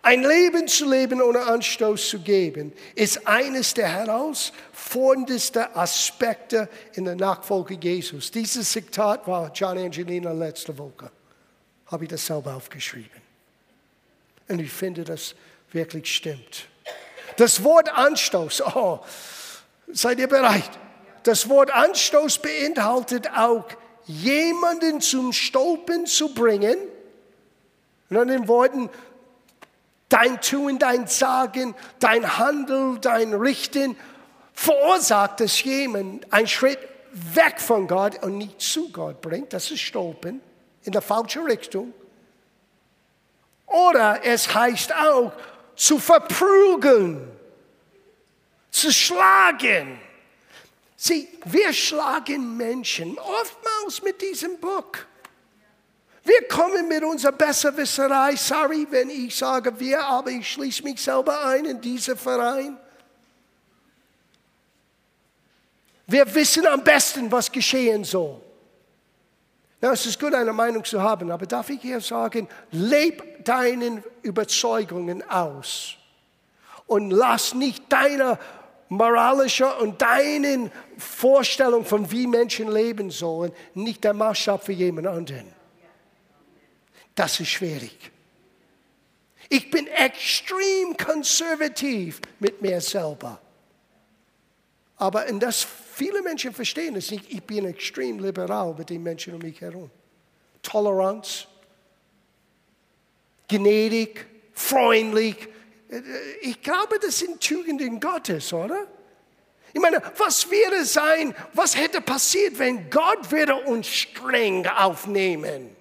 Ein 0.00 0.22
Leben 0.22 0.68
zu 0.68 0.88
leben, 0.88 1.20
ohne 1.20 1.42
Anstoß 1.42 2.08
zu 2.08 2.20
geben, 2.20 2.72
ist 2.94 3.26
eines 3.26 3.74
der 3.74 3.88
herausforderndsten 3.88 5.66
Aspekte 5.74 6.70
in 6.94 7.04
der 7.04 7.16
Nachfolge 7.16 7.74
Jesus. 7.74 8.30
Dieses 8.30 8.70
Zitat 8.70 9.26
war 9.26 9.52
John 9.52 9.76
Angelina 9.76 10.32
letzte 10.32 10.76
Woche 10.78 11.10
habe 11.86 12.04
ich 12.04 12.10
das 12.10 12.26
selber 12.26 12.54
aufgeschrieben. 12.54 13.22
Und 14.48 14.60
ich 14.60 14.72
finde, 14.72 15.04
das 15.04 15.34
wirklich 15.72 16.14
stimmt. 16.14 16.66
Das 17.36 17.62
Wort 17.62 17.88
Anstoß, 17.88 18.62
oh, 18.62 19.00
seid 19.88 20.18
ihr 20.18 20.28
bereit? 20.28 20.70
Das 21.24 21.48
Wort 21.48 21.70
Anstoß 21.70 22.38
beinhaltet 22.38 23.30
auch, 23.36 23.66
jemanden 24.06 25.00
zum 25.00 25.32
Stolpen 25.32 26.06
zu 26.06 26.32
bringen. 26.32 26.76
In 28.08 28.16
anderen 28.16 28.46
Worten, 28.46 28.88
dein 30.08 30.40
Tun, 30.40 30.78
dein 30.78 31.08
Sagen, 31.08 31.74
dein 31.98 32.38
Handeln, 32.38 33.00
dein 33.00 33.34
Richten 33.34 33.96
verursacht, 34.52 35.40
dass 35.40 35.62
jemand 35.64 36.32
einen 36.32 36.46
Schritt 36.46 36.78
weg 37.12 37.60
von 37.60 37.88
Gott 37.88 38.22
und 38.22 38.38
nicht 38.38 38.60
zu 38.60 38.90
Gott 38.90 39.20
bringt. 39.20 39.52
Das 39.52 39.70
ist 39.72 39.80
Stolpen 39.80 40.40
in 40.86 40.92
der 40.92 41.02
falschen 41.02 41.44
Richtung. 41.44 41.92
Oder 43.66 44.24
es 44.24 44.54
heißt 44.54 44.94
auch 44.94 45.32
zu 45.74 45.98
verprügeln, 45.98 47.28
zu 48.70 48.92
schlagen. 48.92 50.00
Sieh, 50.96 51.28
wir 51.44 51.72
schlagen 51.72 52.56
Menschen 52.56 53.18
oftmals 53.18 54.02
mit 54.02 54.22
diesem 54.22 54.58
Buch. 54.58 54.92
Wir 56.22 56.48
kommen 56.48 56.88
mit 56.88 57.04
unserer 57.04 57.32
Besserwisserei, 57.32 58.34
sorry, 58.36 58.86
wenn 58.90 59.10
ich 59.10 59.36
sage 59.36 59.78
wir, 59.78 60.04
aber 60.04 60.30
ich 60.30 60.52
schließe 60.52 60.82
mich 60.82 61.00
selber 61.00 61.46
ein 61.46 61.64
in 61.64 61.80
diesen 61.80 62.16
Verein. 62.16 62.78
Wir 66.06 66.32
wissen 66.34 66.66
am 66.66 66.82
besten, 66.82 67.30
was 67.30 67.50
geschehen 67.50 68.04
soll. 68.04 68.45
Ja, 69.86 69.92
es 69.92 70.04
ist 70.04 70.18
gut, 70.18 70.34
eine 70.34 70.52
Meinung 70.52 70.84
zu 70.84 71.00
haben, 71.00 71.30
aber 71.30 71.46
darf 71.46 71.70
ich 71.70 71.80
hier 71.80 72.00
sagen, 72.00 72.48
leb 72.72 73.44
deinen 73.44 74.02
Überzeugungen 74.22 75.22
aus 75.30 75.94
und 76.88 77.12
lass 77.12 77.54
nicht 77.54 77.84
deine 77.88 78.36
moralische 78.88 79.72
und 79.76 80.02
deinen 80.02 80.72
Vorstellung 80.98 81.84
von 81.84 82.10
wie 82.10 82.26
Menschen 82.26 82.68
leben 82.68 83.12
sollen, 83.12 83.52
nicht 83.74 84.02
der 84.02 84.12
Maßstab 84.12 84.64
für 84.64 84.72
jemand 84.72 85.06
anderen. 85.06 85.54
Das 87.14 87.38
ist 87.38 87.50
schwierig. 87.50 88.10
Ich 89.48 89.70
bin 89.70 89.86
extrem 89.86 90.96
konservativ 90.96 92.20
mit 92.40 92.60
mir 92.60 92.80
selber. 92.80 93.40
Aber 94.96 95.26
in 95.26 95.38
das 95.38 95.64
Viele 95.96 96.20
Menschen 96.20 96.52
verstehen 96.52 96.94
es 96.96 97.10
nicht. 97.10 97.24
Ich 97.32 97.42
bin 97.42 97.64
extrem 97.64 98.18
liberal 98.18 98.74
mit 98.76 98.90
den 98.90 99.02
Menschen 99.02 99.32
um 99.32 99.40
mich 99.40 99.62
herum. 99.62 99.90
Toleranz, 100.60 101.46
gnädig, 103.48 104.26
freundlich. 104.52 105.48
Ich 106.42 106.60
glaube, 106.60 106.98
das 107.00 107.18
sind 107.18 107.40
Tugenden 107.40 107.98
Gottes, 107.98 108.52
oder? 108.52 108.86
Ich 109.72 109.80
meine, 109.80 110.02
was 110.18 110.50
wäre 110.50 110.84
sein, 110.84 111.34
was 111.54 111.74
hätte 111.74 112.02
passiert, 112.02 112.58
wenn 112.58 112.90
Gott 112.90 113.30
würde 113.30 113.54
uns 113.54 113.86
streng 113.86 114.66
aufnehmen? 114.66 115.75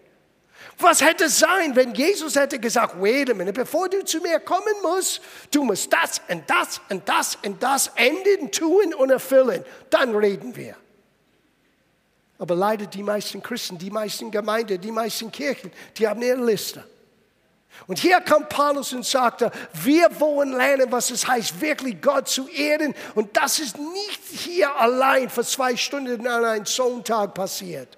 Was 0.78 1.02
hätte 1.02 1.30
sein, 1.30 1.76
wenn 1.76 1.94
Jesus 1.94 2.36
hätte 2.36 2.60
gesagt, 2.60 3.02
wait 3.02 3.30
a 3.30 3.34
minute, 3.34 3.54
bevor 3.54 3.88
du 3.88 4.04
zu 4.04 4.20
mir 4.20 4.40
kommen 4.40 4.74
musst, 4.82 5.22
du 5.52 5.64
musst 5.64 5.92
das 5.92 6.22
und 6.28 6.50
das 6.50 6.82
und 6.90 7.08
das 7.08 7.38
und 7.46 7.64
das 7.64 7.92
enden, 7.96 8.52
tun 8.52 8.94
und 8.94 9.10
erfüllen. 9.10 9.64
Dann 9.90 10.14
reden 10.16 10.56
wir. 10.56 10.76
Aber 12.38 12.56
leider 12.56 12.86
die 12.86 13.04
meisten 13.04 13.42
Christen, 13.42 13.78
die 13.78 13.90
meisten 13.90 14.30
Gemeinden, 14.30 14.80
die 14.82 14.92
meisten 14.92 15.32
Kirchen, 15.32 15.72
die 15.98 16.08
haben 16.08 16.22
ihre 16.22 16.44
Liste. 16.44 16.84
Und 17.88 18.00
hier 18.00 18.20
kommt 18.22 18.50
Paulus 18.50 18.94
und 18.94 19.06
sagte, 19.06 19.52
wir 19.74 20.20
wollen 20.20 20.54
lernen, 20.54 20.92
was 20.92 21.12
es 21.12 21.28
heißt, 21.28 21.60
wirklich 21.62 22.02
Gott 22.02 22.28
zu 22.28 22.48
ehren. 22.48 22.96
Und 23.16 23.36
das 23.38 23.60
ist 23.60 23.78
nicht 23.78 24.22
hier 24.32 24.74
allein 24.76 25.30
für 25.30 25.44
zwei 25.44 25.76
Stunden 25.76 26.26
an 26.28 26.44
einem 26.44 26.66
Sonntag 26.66 27.34
passiert. 27.34 27.98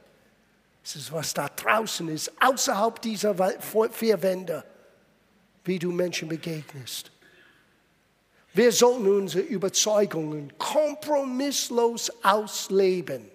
Es 0.88 0.96
ist, 0.96 1.12
was 1.12 1.34
da 1.34 1.50
draußen 1.50 2.08
ist, 2.08 2.32
außerhalb 2.41 3.01
dieser 3.01 3.36
vier 3.91 4.22
Wände, 4.22 4.63
wie 5.65 5.79
du 5.79 5.91
Menschen 5.91 6.29
begegnest. 6.29 7.12
Wir 8.53 8.72
sollten 8.72 9.06
unsere 9.06 9.44
Überzeugungen 9.44 10.58
kompromisslos 10.58 12.10
ausleben. 12.24 13.29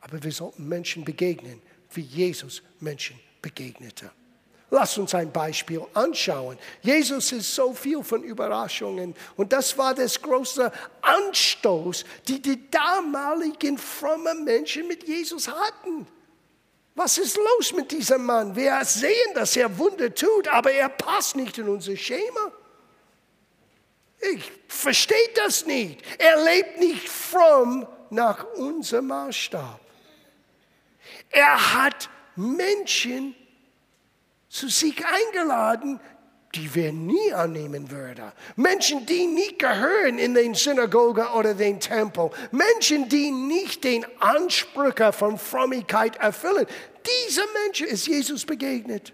Aber 0.00 0.22
wir 0.22 0.30
sollten 0.30 0.68
Menschen 0.68 1.02
begegnen, 1.02 1.62
wie 1.92 2.02
Jesus 2.02 2.62
Menschen 2.78 3.18
begegnete. 3.40 4.10
Lass 4.68 4.98
uns 4.98 5.14
ein 5.14 5.32
Beispiel 5.32 5.80
anschauen. 5.94 6.58
Jesus 6.82 7.32
ist 7.32 7.54
so 7.54 7.72
viel 7.72 8.04
von 8.04 8.22
Überraschungen 8.22 9.14
und 9.36 9.54
das 9.54 9.78
war 9.78 9.94
das 9.94 10.20
große 10.20 10.70
Anstoß, 11.00 12.04
die 12.28 12.42
die 12.42 12.70
damaligen 12.70 13.78
frommen 13.78 14.44
Menschen 14.44 14.86
mit 14.86 15.08
Jesus 15.08 15.48
hatten. 15.48 16.06
Was 16.98 17.16
ist 17.16 17.36
los 17.36 17.72
mit 17.74 17.92
diesem 17.92 18.26
Mann? 18.26 18.56
Wir 18.56 18.84
sehen, 18.84 19.32
dass 19.32 19.56
er 19.56 19.78
Wunder 19.78 20.12
tut, 20.12 20.48
aber 20.48 20.72
er 20.72 20.88
passt 20.88 21.36
nicht 21.36 21.56
in 21.56 21.68
unser 21.68 21.96
Schema. 21.96 22.50
Ich 24.32 24.50
verstehe 24.66 25.30
das 25.36 25.64
nicht. 25.64 26.02
Er 26.18 26.42
lebt 26.42 26.80
nicht 26.80 27.08
fromm 27.08 27.86
nach 28.10 28.42
unserem 28.54 29.06
Maßstab. 29.06 29.78
Er 31.30 31.74
hat 31.74 32.10
Menschen 32.34 33.36
zu 34.48 34.68
sich 34.68 35.00
eingeladen, 35.06 36.00
die 36.54 36.74
wir 36.74 36.92
nie 36.92 37.32
annehmen 37.32 37.90
würden. 37.90 38.32
Menschen, 38.56 39.04
die 39.04 39.26
nicht 39.26 39.58
gehören 39.58 40.18
in 40.18 40.34
den 40.34 40.54
Synagoge 40.54 41.26
oder 41.34 41.54
den 41.54 41.78
Tempel. 41.78 42.30
Menschen, 42.50 43.08
die 43.08 43.30
nicht 43.30 43.84
den 43.84 44.06
Ansprüche 44.20 45.12
von 45.12 45.38
Frömmigkeit 45.38 46.16
erfüllen. 46.16 46.66
Diese 47.06 47.42
Menschen 47.64 47.86
ist 47.86 48.06
Jesus 48.06 48.44
begegnet. 48.44 49.12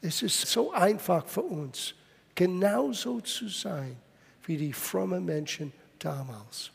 Es 0.00 0.22
ist 0.22 0.46
so 0.46 0.72
einfach 0.72 1.26
für 1.26 1.42
uns, 1.42 1.94
genauso 2.34 3.20
zu 3.20 3.48
sein 3.48 3.96
wie 4.46 4.56
die 4.56 4.72
frommen 4.72 5.24
Menschen 5.24 5.72
damals. 5.98 6.70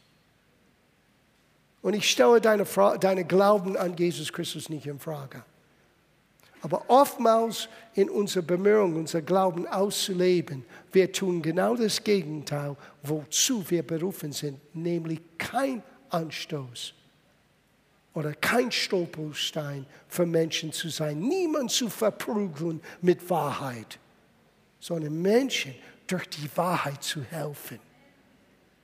Und 1.81 1.93
ich 1.93 2.09
stelle 2.09 2.41
deine, 2.41 2.65
deine 2.99 3.25
Glauben 3.25 3.77
an 3.77 3.95
Jesus 3.95 4.31
Christus 4.31 4.69
nicht 4.69 4.87
in 4.87 4.99
Frage. 4.99 5.43
Aber 6.65 6.83
oftmals 6.87 7.69
in 7.93 8.09
unserer 8.09 8.41
Bemühung, 8.41 8.95
unser 8.95 9.21
Glauben 9.21 9.67
auszuleben, 9.67 10.65
wir 10.91 11.11
tun 11.11 11.43
genau 11.43 11.75
das 11.75 12.03
Gegenteil, 12.03 12.75
wozu 13.03 13.63
wir 13.69 13.83
berufen 13.83 14.31
sind, 14.31 14.59
nämlich 14.73 15.21
kein 15.37 15.83
Anstoß 16.09 16.95
oder 18.15 18.33
kein 18.33 18.71
Stolperstein 18.71 19.85
für 20.07 20.25
Menschen 20.25 20.71
zu 20.73 20.89
sein, 20.89 21.19
niemand 21.19 21.69
zu 21.69 21.87
verprügeln 21.87 22.81
mit 22.99 23.29
Wahrheit, 23.29 23.99
sondern 24.79 25.21
Menschen 25.21 25.75
durch 26.07 26.27
die 26.29 26.49
Wahrheit 26.55 27.03
zu 27.03 27.21
helfen. 27.25 27.77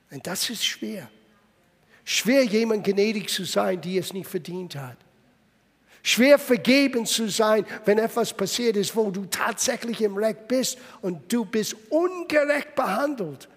Und 0.08 0.24
das 0.24 0.48
ist 0.50 0.64
schwer. 0.64 1.10
Schwer, 2.04 2.44
jemand 2.44 2.84
gnädig 2.84 3.28
zu 3.28 3.42
sein, 3.42 3.80
die 3.80 3.98
es 3.98 4.12
nicht 4.12 4.30
verdient 4.30 4.76
hat. 4.76 4.98
Schwer 6.02 6.38
vergeben 6.38 7.06
zu 7.06 7.28
sein, 7.28 7.64
wenn 7.84 7.98
etwas 7.98 8.32
passiert 8.32 8.76
ist, 8.76 8.96
wo 8.96 9.10
du 9.10 9.24
tatsächlich 9.26 10.00
im 10.00 10.16
Recht 10.16 10.48
bist 10.48 10.78
und 11.00 11.32
du 11.32 11.44
bist 11.44 11.76
ungerecht 11.90 12.74
behandelt. 12.74 13.48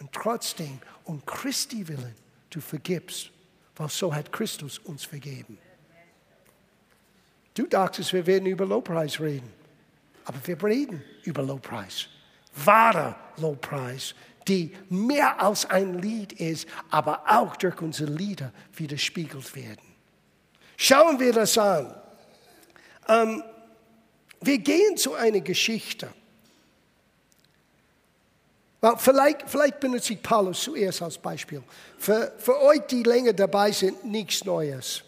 Und 0.00 0.10
trotzdem, 0.12 0.78
um 1.04 1.24
Christi 1.26 1.86
willen, 1.86 2.14
du 2.48 2.60
vergibst, 2.60 3.30
weil 3.76 3.88
so 3.90 4.14
hat 4.14 4.32
Christus 4.32 4.78
uns 4.78 5.04
vergeben. 5.04 5.58
Du 7.54 7.66
dachtest, 7.66 8.14
wir 8.14 8.26
werden 8.26 8.46
über 8.46 8.64
Lobpreis 8.64 9.20
reden, 9.20 9.52
aber 10.24 10.38
wir 10.44 10.62
reden 10.64 11.04
über 11.24 11.42
Lobpreis. 11.42 12.06
Wahre 12.64 13.14
Lobpreis, 13.36 14.14
die 14.48 14.72
mehr 14.88 15.40
als 15.42 15.66
ein 15.66 15.98
Lied 16.00 16.32
ist, 16.32 16.66
aber 16.90 17.22
auch 17.26 17.56
durch 17.56 17.80
unsere 17.82 18.10
Lieder 18.10 18.52
widerspiegelt 18.74 19.54
werden. 19.54 19.89
Schauen 20.82 21.20
wir 21.20 21.34
das 21.34 21.58
an. 21.58 21.94
Ähm, 23.06 23.42
wir 24.40 24.56
gehen 24.56 24.96
zu 24.96 25.12
einer 25.12 25.40
Geschichte. 25.40 26.08
Vielleicht, 28.96 29.42
vielleicht 29.46 29.78
benutze 29.78 30.14
ich 30.14 30.22
Paulus 30.22 30.62
zuerst 30.62 31.02
als 31.02 31.18
Beispiel. 31.18 31.62
Für, 31.98 32.32
für 32.38 32.58
euch, 32.62 32.80
die 32.86 33.02
länger 33.02 33.34
dabei 33.34 33.72
sind, 33.72 34.06
nichts 34.06 34.42
Neues. 34.46 35.02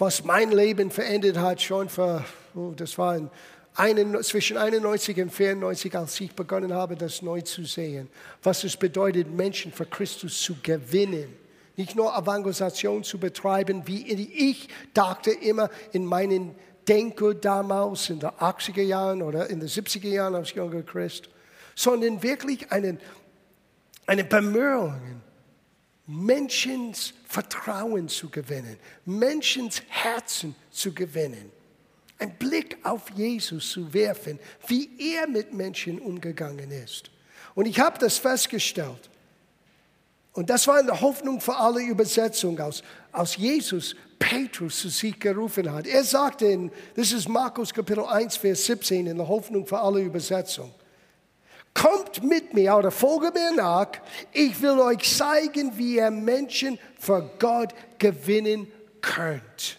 Was 0.00 0.24
mein 0.24 0.50
Leben 0.50 0.90
verändert 0.90 1.36
hat, 1.36 1.62
schon 1.62 1.88
für, 1.88 2.24
oh, 2.56 2.72
das 2.74 2.98
war 2.98 3.16
in, 3.16 3.30
einen, 3.76 4.20
zwischen 4.24 4.56
91 4.56 5.16
und 5.20 5.30
94, 5.30 5.96
als 5.96 6.20
ich 6.20 6.34
begonnen 6.34 6.74
habe, 6.74 6.96
das 6.96 7.22
neu 7.22 7.40
zu 7.42 7.64
sehen. 7.64 8.10
Was 8.42 8.64
es 8.64 8.76
bedeutet, 8.76 9.30
Menschen 9.30 9.72
für 9.72 9.86
Christus 9.86 10.42
zu 10.42 10.56
gewinnen 10.60 11.43
nicht 11.76 11.96
nur 11.96 12.16
Evangelisation 12.16 13.04
zu 13.04 13.18
betreiben, 13.18 13.86
wie 13.86 14.06
ich 14.50 14.68
dachte 14.92 15.30
immer 15.30 15.70
in 15.92 16.04
meinen 16.04 16.54
Denken 16.86 17.40
damals 17.40 18.10
in 18.10 18.20
den 18.20 18.30
80er 18.30 18.82
Jahren 18.82 19.22
oder 19.22 19.48
in 19.48 19.60
den 19.60 19.68
70er 19.68 20.08
Jahren 20.08 20.34
als 20.34 20.52
junger 20.52 20.82
Christ, 20.82 21.28
sondern 21.74 22.22
wirklich 22.22 22.70
einen, 22.70 23.00
eine 24.06 24.24
Bemühung, 24.24 25.00
Menschens 26.06 27.14
Vertrauen 27.26 28.08
zu 28.08 28.28
gewinnen, 28.28 28.76
Menschens 29.06 29.82
Herzen 29.88 30.54
zu 30.70 30.92
gewinnen, 30.92 31.50
einen 32.18 32.34
Blick 32.36 32.76
auf 32.82 33.10
Jesus 33.10 33.70
zu 33.70 33.92
werfen, 33.92 34.38
wie 34.66 34.90
er 34.98 35.26
mit 35.26 35.54
Menschen 35.54 35.98
umgegangen 35.98 36.70
ist. 36.70 37.10
Und 37.54 37.66
ich 37.66 37.80
habe 37.80 37.98
das 37.98 38.18
festgestellt. 38.18 39.10
Und 40.34 40.50
das 40.50 40.66
war 40.66 40.76
eine 40.76 41.00
Hoffnung 41.00 41.40
für 41.40 41.56
alle 41.56 41.80
Übersetzungen 41.80 42.60
aus, 42.60 42.82
aus 43.12 43.36
Jesus 43.36 43.94
Petrus 44.18 44.80
zu 44.80 44.88
sich 44.88 45.18
gerufen 45.18 45.72
hat. 45.72 45.86
Er 45.86 46.02
sagte 46.02 46.46
in, 46.46 46.72
das 46.96 47.12
ist 47.12 47.28
Markus 47.28 47.72
Kapitel 47.72 48.04
1, 48.04 48.36
Vers 48.36 48.66
17 48.66 49.06
in 49.06 49.16
der 49.16 49.28
Hoffnung 49.28 49.64
für 49.64 49.78
alle 49.78 50.00
Übersetzungen. 50.00 50.74
Kommt 51.72 52.22
mit 52.22 52.52
mir 52.52 52.76
oder 52.76 52.90
folge 52.90 53.30
mir 53.32 53.52
nach. 53.52 53.92
Ich 54.32 54.60
will 54.60 54.78
euch 54.80 55.16
zeigen, 55.16 55.76
wie 55.76 55.96
ihr 55.96 56.10
Menschen 56.10 56.78
für 56.98 57.30
Gott 57.38 57.72
gewinnen 57.98 58.66
könnt. 59.00 59.78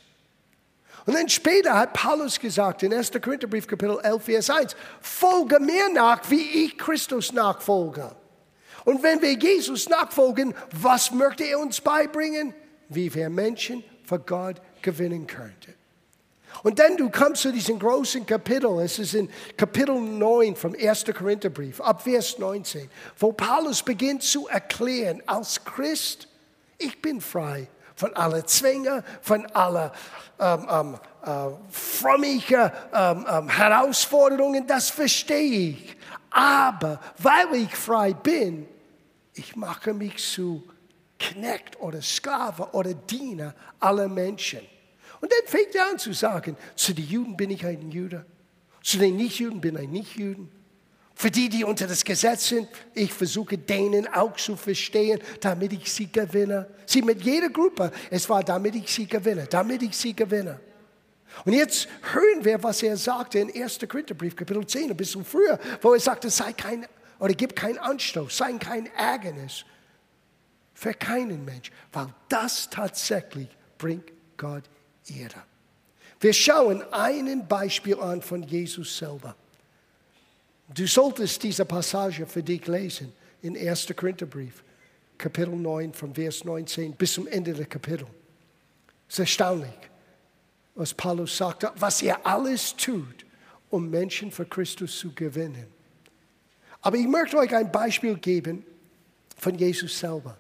Und 1.06 1.16
dann 1.16 1.28
später 1.28 1.78
hat 1.78 1.94
Paulus 1.94 2.40
gesagt 2.40 2.82
in 2.84 2.94
1. 2.94 3.12
Korintherbrief 3.22 3.68
Kapitel 3.68 4.00
11, 4.02 4.24
Vers 4.24 4.50
1, 4.50 4.76
folge 5.02 5.60
mir 5.60 5.90
nach, 5.90 6.22
wie 6.30 6.66
ich 6.66 6.78
Christus 6.78 7.34
nachfolge. 7.34 8.16
Und 8.86 9.04
wenn 9.04 9.22
wir 9.22 9.34
Jesus 9.34 9.90
nachfolgen, 9.90 10.54
was 10.72 11.12
möchte 11.12 11.44
er 11.44 11.60
uns 11.60 11.82
beibringen? 11.82 12.54
Wie 12.88 13.14
wir 13.14 13.30
Menschen 13.30 13.84
für 14.04 14.20
Gott 14.20 14.62
gewinnen 14.82 15.28
könnten. 15.28 15.74
Und 16.64 16.80
dann 16.80 16.96
du 16.96 17.10
kommst 17.10 17.42
zu 17.42 17.52
diesem 17.52 17.80
großen 17.80 18.26
Kapitel, 18.26 18.80
es 18.80 18.98
ist 19.00 19.14
in 19.14 19.30
Kapitel 19.58 20.00
9 20.00 20.56
vom 20.56 20.74
1. 20.74 21.06
Korintherbrief, 21.18 21.82
ab 21.82 22.04
Vers 22.04 22.40
19, 22.40 22.90
wo 23.20 23.34
Paulus 23.34 23.84
beginnt 23.84 24.24
zu 24.24 24.48
erklären, 24.48 25.22
als 25.26 25.64
Christ, 25.66 26.28
ich 26.78 27.02
bin 27.02 27.20
frei 27.20 27.68
von 27.96 28.14
aller 28.16 28.46
Zwänge, 28.46 29.04
von 29.22 29.46
aller 29.48 29.92
ähm, 30.40 30.68
ähm, 30.70 31.00
äh, 31.26 31.56
frommigen 31.72 32.72
ähm, 32.94 33.26
ähm, 33.30 33.50
Herausforderungen, 33.50 34.68
das 34.68 34.90
verstehe 34.90 35.70
ich. 35.70 35.98
Aber 36.30 37.00
weil 37.18 37.56
ich 37.56 37.76
frei 37.76 38.14
bin, 38.14 38.68
ich 39.36 39.56
mache 39.56 39.94
mich 39.94 40.18
zu 40.18 40.64
Knecht 41.20 41.80
oder 41.80 42.02
Sklave 42.02 42.70
oder 42.74 42.94
Diener 42.94 43.54
aller 43.80 44.08
Menschen. 44.08 44.62
Und 45.22 45.32
dann 45.32 45.48
fängt 45.48 45.76
er 45.76 45.92
an 45.92 46.00
zu 46.00 46.14
sagen, 46.14 46.58
zu 46.76 46.94
den 46.94 47.08
Juden 47.08 47.38
bin 47.38 47.52
ich 47.52 47.66
ein 47.66 47.92
Jude, 47.92 48.26
zu 48.82 48.98
den 48.98 49.16
Nichtjuden 49.18 49.62
bin 49.62 49.76
ich 49.76 49.82
ein 49.82 49.92
Nichtjuden. 49.92 50.52
Für 51.18 51.32
die, 51.32 51.48
die 51.48 51.64
unter 51.64 51.88
das 51.88 52.04
Gesetz 52.04 52.50
sind, 52.50 52.68
ich 52.94 53.14
versuche 53.14 53.58
denen 53.58 54.06
auch 54.08 54.36
zu 54.36 54.58
verstehen, 54.58 55.20
damit 55.40 55.72
ich 55.72 55.92
sie 55.92 56.12
gewinne. 56.12 56.68
Sie 56.86 57.02
mit 57.02 57.22
jeder 57.22 57.50
Gruppe, 57.50 57.92
es 58.10 58.30
war 58.30 58.44
damit 58.44 58.76
ich 58.76 58.94
sie 58.94 59.08
gewinne, 59.08 59.48
damit 59.48 59.82
ich 59.82 59.96
sie 59.96 60.14
gewinne. 60.14 60.60
Und 61.46 61.54
jetzt 61.54 61.88
hören 62.14 62.44
wir, 62.44 62.62
was 62.62 62.84
er 62.84 62.98
sagte 62.98 63.40
in 63.40 63.64
1. 63.64 63.80
Korintherbrief, 63.88 64.36
Kapitel 64.36 64.66
10, 64.66 64.92
ein 64.92 64.98
bisschen 64.98 65.24
früher, 65.24 65.58
wo 65.82 65.94
er 65.94 66.00
sagte, 66.00 66.30
sei 66.30 66.52
kein 66.52 66.86
oder 67.20 67.34
gib 67.34 67.56
keinen 67.56 67.78
Anstoß, 67.78 68.38
sei 68.38 68.54
kein 68.54 68.88
Ärgernis 68.96 69.66
für 70.74 70.94
keinen 70.94 71.46
Mensch, 71.46 71.72
weil 71.94 72.08
das 72.30 72.70
tatsächlich 72.70 73.48
bringt 73.78 74.12
Gott 74.38 74.64
Ehre. 75.08 75.44
Wir 76.20 76.34
schauen 76.34 76.84
ein 76.92 77.48
Beispiel 77.48 78.00
an 78.00 78.22
von 78.22 78.44
Jesus 78.44 78.98
selber. 78.98 79.36
Du 80.74 80.88
solltest 80.88 81.44
diese 81.44 81.66
Passage 81.66 82.26
für 82.26 82.42
dich 82.42 82.66
lesen 82.68 83.14
in 83.42 83.56
1. 83.56 83.88
Korintherbrief, 83.96 84.64
Kapitel 85.18 85.56
9, 85.56 85.94
vom 85.94 86.14
Vers 86.14 86.44
19 86.44 86.94
bis 86.94 87.14
zum 87.14 87.28
Ende 87.28 87.54
des 87.54 87.70
Kapitels. 87.70 88.10
Es 89.08 89.16
ist 89.16 89.20
erstaunlich, 89.20 89.70
was 90.74 90.94
Paulus 90.94 91.38
sagt, 91.38 91.66
was 91.76 92.02
er 92.02 92.26
alles 92.26 92.76
tut, 92.76 93.26
um 93.70 93.90
Menschen 93.90 94.32
für 94.32 94.46
Christus 94.46 94.98
zu 94.98 95.14
gewinnen. 95.14 95.75
Aber 96.86 96.98
ich 96.98 97.08
möchte 97.08 97.36
euch 97.38 97.54
ein 97.56 97.72
Beispiel 97.72 98.14
geben 98.16 98.64
von 99.38 99.58
Jesus 99.58 99.98
selber. 99.98 100.38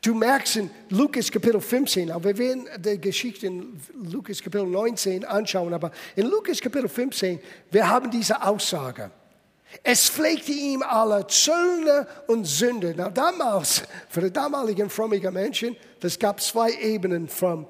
Du 0.00 0.14
merkst 0.14 0.54
in 0.54 0.70
Lukas 0.90 1.32
Kapitel 1.32 1.60
15, 1.60 2.12
aber 2.12 2.26
wir 2.26 2.38
werden 2.38 2.68
die 2.78 3.00
Geschichte 3.00 3.48
in 3.48 3.76
Lukas 4.04 4.40
Kapitel 4.40 4.68
19 4.68 5.24
anschauen, 5.24 5.74
aber 5.74 5.90
in 6.14 6.28
Lukas 6.28 6.60
Kapitel 6.60 6.88
15, 6.88 7.40
wir 7.72 7.90
haben 7.90 8.08
diese 8.08 8.40
Aussage. 8.40 9.10
Es 9.82 10.08
pflegte 10.08 10.52
ihm 10.52 10.84
alle 10.84 11.26
Zöllner 11.26 12.06
und 12.28 12.44
Sünder. 12.44 12.92
Na, 12.96 13.10
damals, 13.10 13.82
für 14.08 14.20
die 14.20 14.32
damaligen 14.32 14.88
frommigen 14.88 15.34
Menschen, 15.34 15.76
das 15.98 16.16
gab 16.16 16.40
zwei 16.40 16.70
Ebenen 16.70 17.28
von 17.28 17.66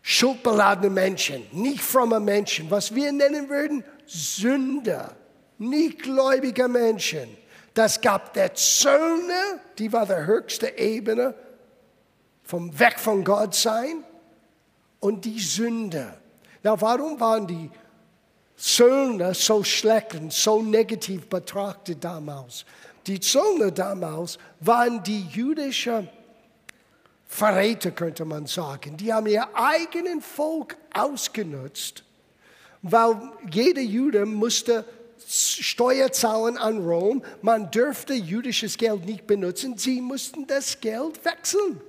schuldbeladenen 0.00 0.94
Menschen, 0.94 1.42
nicht 1.50 1.80
frommer 1.80 2.20
Menschen, 2.20 2.70
was 2.70 2.94
wir 2.94 3.10
nennen 3.10 3.48
würden 3.48 3.82
Sünder 4.06 5.16
nicht 5.58 6.02
gläubige 6.02 6.68
Menschen. 6.68 7.36
Das 7.74 8.00
gab 8.00 8.32
der 8.34 8.54
Zöllner, 8.54 9.60
die 9.78 9.92
war 9.92 10.06
der 10.06 10.26
höchste 10.26 10.78
Ebene 10.78 11.34
vom 12.42 12.78
Weg 12.78 12.98
von 12.98 13.24
Gott 13.24 13.54
sein, 13.54 14.04
und 15.00 15.24
die 15.24 15.38
Sünder. 15.38 16.18
Na, 16.62 16.80
warum 16.80 17.20
waren 17.20 17.46
die 17.46 17.70
Zöllner 18.56 19.34
so 19.34 19.62
schlecht 19.62 20.14
und 20.14 20.32
so 20.32 20.62
negativ 20.62 21.28
betrachtet 21.28 22.02
damals. 22.02 22.64
Die 23.06 23.20
Zöllner 23.20 23.70
damals 23.70 24.38
waren 24.60 25.02
die 25.02 25.26
jüdischen 25.26 26.08
Verräter, 27.26 27.90
könnte 27.90 28.24
man 28.24 28.46
sagen. 28.46 28.96
Die 28.96 29.12
haben 29.12 29.26
ihr 29.26 29.46
eigenen 29.54 30.22
Volk 30.22 30.76
ausgenutzt, 30.94 32.02
weil 32.82 33.16
jeder 33.50 33.82
Jude 33.82 34.24
musste 34.24 34.84
Steuer 35.26 36.12
zahlen 36.12 36.56
an 36.56 36.78
Rom. 36.78 37.22
Man 37.42 37.70
dürfte 37.70 38.14
jüdisches 38.14 38.78
Geld 38.78 39.04
nicht 39.04 39.26
benutzen. 39.26 39.76
Sie 39.76 40.00
mussten 40.00 40.46
das 40.46 40.80
Geld 40.80 41.24
wechseln. 41.24 41.80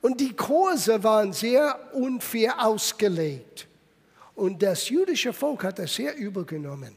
Und 0.00 0.20
die 0.20 0.34
Kurse 0.34 1.02
waren 1.02 1.32
sehr 1.32 1.78
unfair 1.94 2.64
ausgelegt. 2.64 3.66
Und 4.34 4.62
das 4.62 4.88
jüdische 4.88 5.32
Volk 5.32 5.64
hat 5.64 5.78
das 5.78 5.94
sehr 5.94 6.16
übergenommen. 6.16 6.96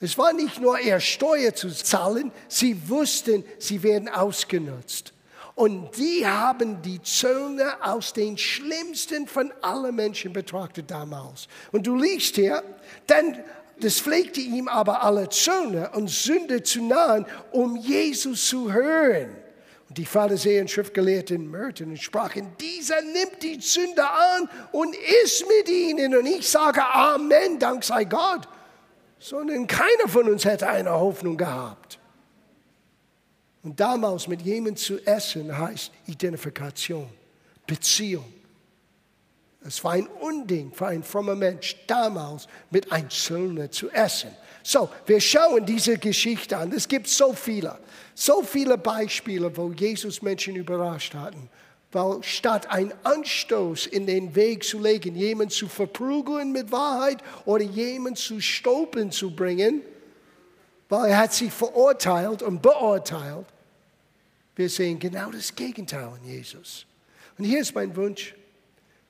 Es 0.00 0.16
war 0.16 0.32
nicht 0.32 0.60
nur 0.60 0.78
eher 0.78 0.98
Steuer 0.98 1.54
zu 1.54 1.68
zahlen, 1.70 2.32
sie 2.48 2.88
wussten, 2.88 3.44
sie 3.58 3.82
werden 3.82 4.08
ausgenutzt. 4.08 5.12
Und 5.54 5.94
die 5.98 6.26
haben 6.26 6.80
die 6.80 7.02
Zöllner 7.02 7.76
aus 7.82 8.14
den 8.14 8.38
schlimmsten 8.38 9.26
von 9.26 9.52
allen 9.60 9.94
Menschen 9.94 10.32
betrachtet 10.32 10.90
damals. 10.90 11.48
Und 11.70 11.86
du 11.86 11.96
liest 11.96 12.36
hier, 12.36 12.62
denn 13.08 13.38
das 13.80 14.00
pflegte 14.00 14.40
ihm 14.40 14.68
aber 14.68 15.02
alle 15.02 15.28
Zöllner 15.28 15.94
und 15.94 16.10
Sünde 16.10 16.62
zu 16.62 16.82
nahen, 16.82 17.26
um 17.52 17.76
Jesus 17.76 18.48
zu 18.48 18.72
hören. 18.72 19.36
Und 19.88 19.98
die 19.98 20.04
Pharisäer 20.04 20.62
und 20.62 20.70
Schriftgelehrten 20.70 21.50
mörten 21.50 21.90
und 21.90 22.00
sprachen, 22.00 22.52
dieser 22.60 23.02
nimmt 23.02 23.42
die 23.42 23.60
Sünde 23.60 24.08
an 24.08 24.48
und 24.72 24.94
ist 25.24 25.44
mit 25.48 25.68
ihnen. 25.68 26.14
Und 26.14 26.26
ich 26.26 26.48
sage 26.48 26.80
Amen, 26.84 27.58
Dank 27.58 27.82
sei 27.82 28.04
Gott. 28.04 28.48
Sondern 29.18 29.66
keiner 29.66 30.08
von 30.08 30.28
uns 30.28 30.44
hätte 30.44 30.68
eine 30.68 30.92
Hoffnung 30.92 31.36
gehabt. 31.36 31.98
Und 33.62 33.78
damals 33.78 34.28
mit 34.28 34.42
jemandem 34.42 34.76
zu 34.76 35.04
essen 35.04 35.56
heißt 35.56 35.92
Identifikation, 36.06 37.08
Beziehung. 37.66 38.32
Es 39.66 39.84
war 39.84 39.92
ein 39.92 40.06
Unding 40.06 40.72
für 40.72 40.86
einen 40.86 41.02
frommen 41.02 41.38
Mensch 41.38 41.76
damals 41.86 42.48
mit 42.70 42.90
einem 42.90 43.10
Zöllner 43.10 43.70
zu 43.70 43.90
essen. 43.90 44.30
So, 44.62 44.88
wir 45.06 45.20
schauen 45.20 45.64
diese 45.64 45.98
Geschichte 45.98 46.56
an. 46.56 46.72
Es 46.72 46.88
gibt 46.88 47.08
so 47.08 47.32
viele, 47.32 47.78
so 48.14 48.42
viele 48.42 48.78
Beispiele, 48.78 49.54
wo 49.56 49.72
Jesus 49.72 50.22
Menschen 50.22 50.56
überrascht 50.56 51.14
hat. 51.14 51.34
Weil 51.92 52.22
statt 52.22 52.70
einen 52.70 52.92
Anstoß 53.02 53.86
in 53.86 54.06
den 54.06 54.34
Weg 54.34 54.64
zu 54.64 54.78
legen, 54.78 55.16
jemanden 55.16 55.50
zu 55.50 55.66
verprügeln 55.66 56.52
mit 56.52 56.70
Wahrheit 56.70 57.18
oder 57.44 57.64
jemanden 57.64 58.16
zu 58.16 58.40
Stolpern 58.40 59.10
zu 59.10 59.34
bringen, 59.34 59.82
weil 60.88 61.10
er 61.10 61.18
hat 61.18 61.32
sich 61.32 61.52
verurteilt 61.52 62.42
und 62.42 62.62
beurteilt. 62.62 63.46
Wir 64.54 64.68
sehen 64.68 64.98
genau 64.98 65.30
das 65.30 65.54
Gegenteil 65.54 66.12
in 66.22 66.30
Jesus. 66.30 66.86
Und 67.38 67.44
hier 67.44 67.60
ist 67.60 67.74
mein 67.74 67.94
Wunsch, 67.96 68.34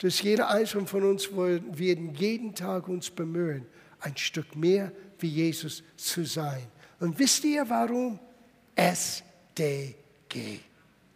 dass 0.00 0.22
jeder 0.22 0.48
Einzelne 0.48 0.86
von 0.86 1.04
uns 1.04 1.30
werden 1.32 2.14
jeden 2.14 2.54
Tag 2.54 2.88
uns 2.88 3.10
bemühen, 3.10 3.66
ein 4.00 4.16
Stück 4.16 4.56
mehr 4.56 4.92
wie 5.18 5.28
Jesus 5.28 5.82
zu 5.96 6.24
sein. 6.24 6.66
Und 7.00 7.18
wisst 7.18 7.44
ihr 7.44 7.68
warum? 7.68 8.18
SDG. 8.74 10.60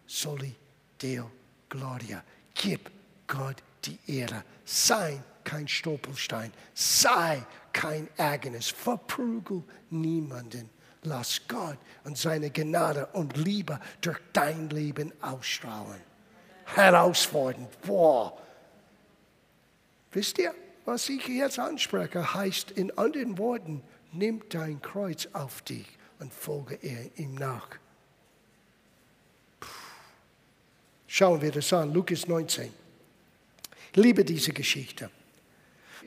Soli 0.06 0.54
Deo 1.00 1.30
Gloria. 1.68 2.22
Gib 2.54 2.90
Gott 3.26 3.62
die 3.84 3.98
Ehre. 4.06 4.44
Sei 4.64 5.18
kein 5.42 5.66
Stolperstein. 5.66 6.52
Sei 6.74 7.42
kein 7.72 8.08
Ärgernis. 8.16 8.68
Verprügel 8.68 9.62
niemanden. 9.90 10.68
Lass 11.02 11.40
Gott 11.48 11.78
und 12.04 12.16
seine 12.16 12.50
Gnade 12.50 13.06
und 13.12 13.36
Liebe 13.36 13.78
durch 14.00 14.18
dein 14.32 14.68
Leben 14.70 15.12
ausstrahlen. 15.22 16.00
Herausfordernd. 16.66 17.80
Boah. 17.82 18.43
Wisst 20.14 20.38
ihr, 20.38 20.54
was 20.84 21.08
ich 21.08 21.26
jetzt 21.26 21.58
anspreche, 21.58 22.34
heißt 22.34 22.70
in 22.70 22.96
anderen 22.96 23.36
Worten, 23.36 23.82
nimm 24.12 24.42
dein 24.48 24.80
Kreuz 24.80 25.28
auf 25.32 25.62
dich 25.62 25.86
und 26.20 26.32
folge 26.32 26.78
ihm 27.16 27.34
nach. 27.34 27.68
Schauen 31.06 31.42
wir 31.42 31.50
das 31.50 31.72
an, 31.72 31.92
Lukas 31.92 32.26
19. 32.26 32.72
Ich 33.92 33.96
liebe 33.96 34.24
diese 34.24 34.52
Geschichte. 34.52 35.10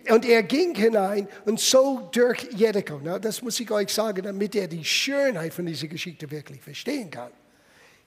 Und 0.10 0.26
er 0.26 0.44
ging 0.44 0.74
hinein 0.74 1.28
und 1.46 1.60
so 1.60 2.10
durch 2.12 2.44
Jericho. 2.54 3.00
Na, 3.04 3.20
das 3.20 3.42
muss 3.42 3.60
ich 3.60 3.70
euch 3.72 3.90
sagen, 3.94 4.24
damit 4.24 4.56
ihr 4.56 4.68
die 4.68 4.86
Schönheit 4.86 5.54
von 5.54 5.66
dieser 5.66 5.88
Geschichte 5.88 6.30
wirklich 6.32 6.62
verstehen 6.62 7.12
kann. 7.12 7.32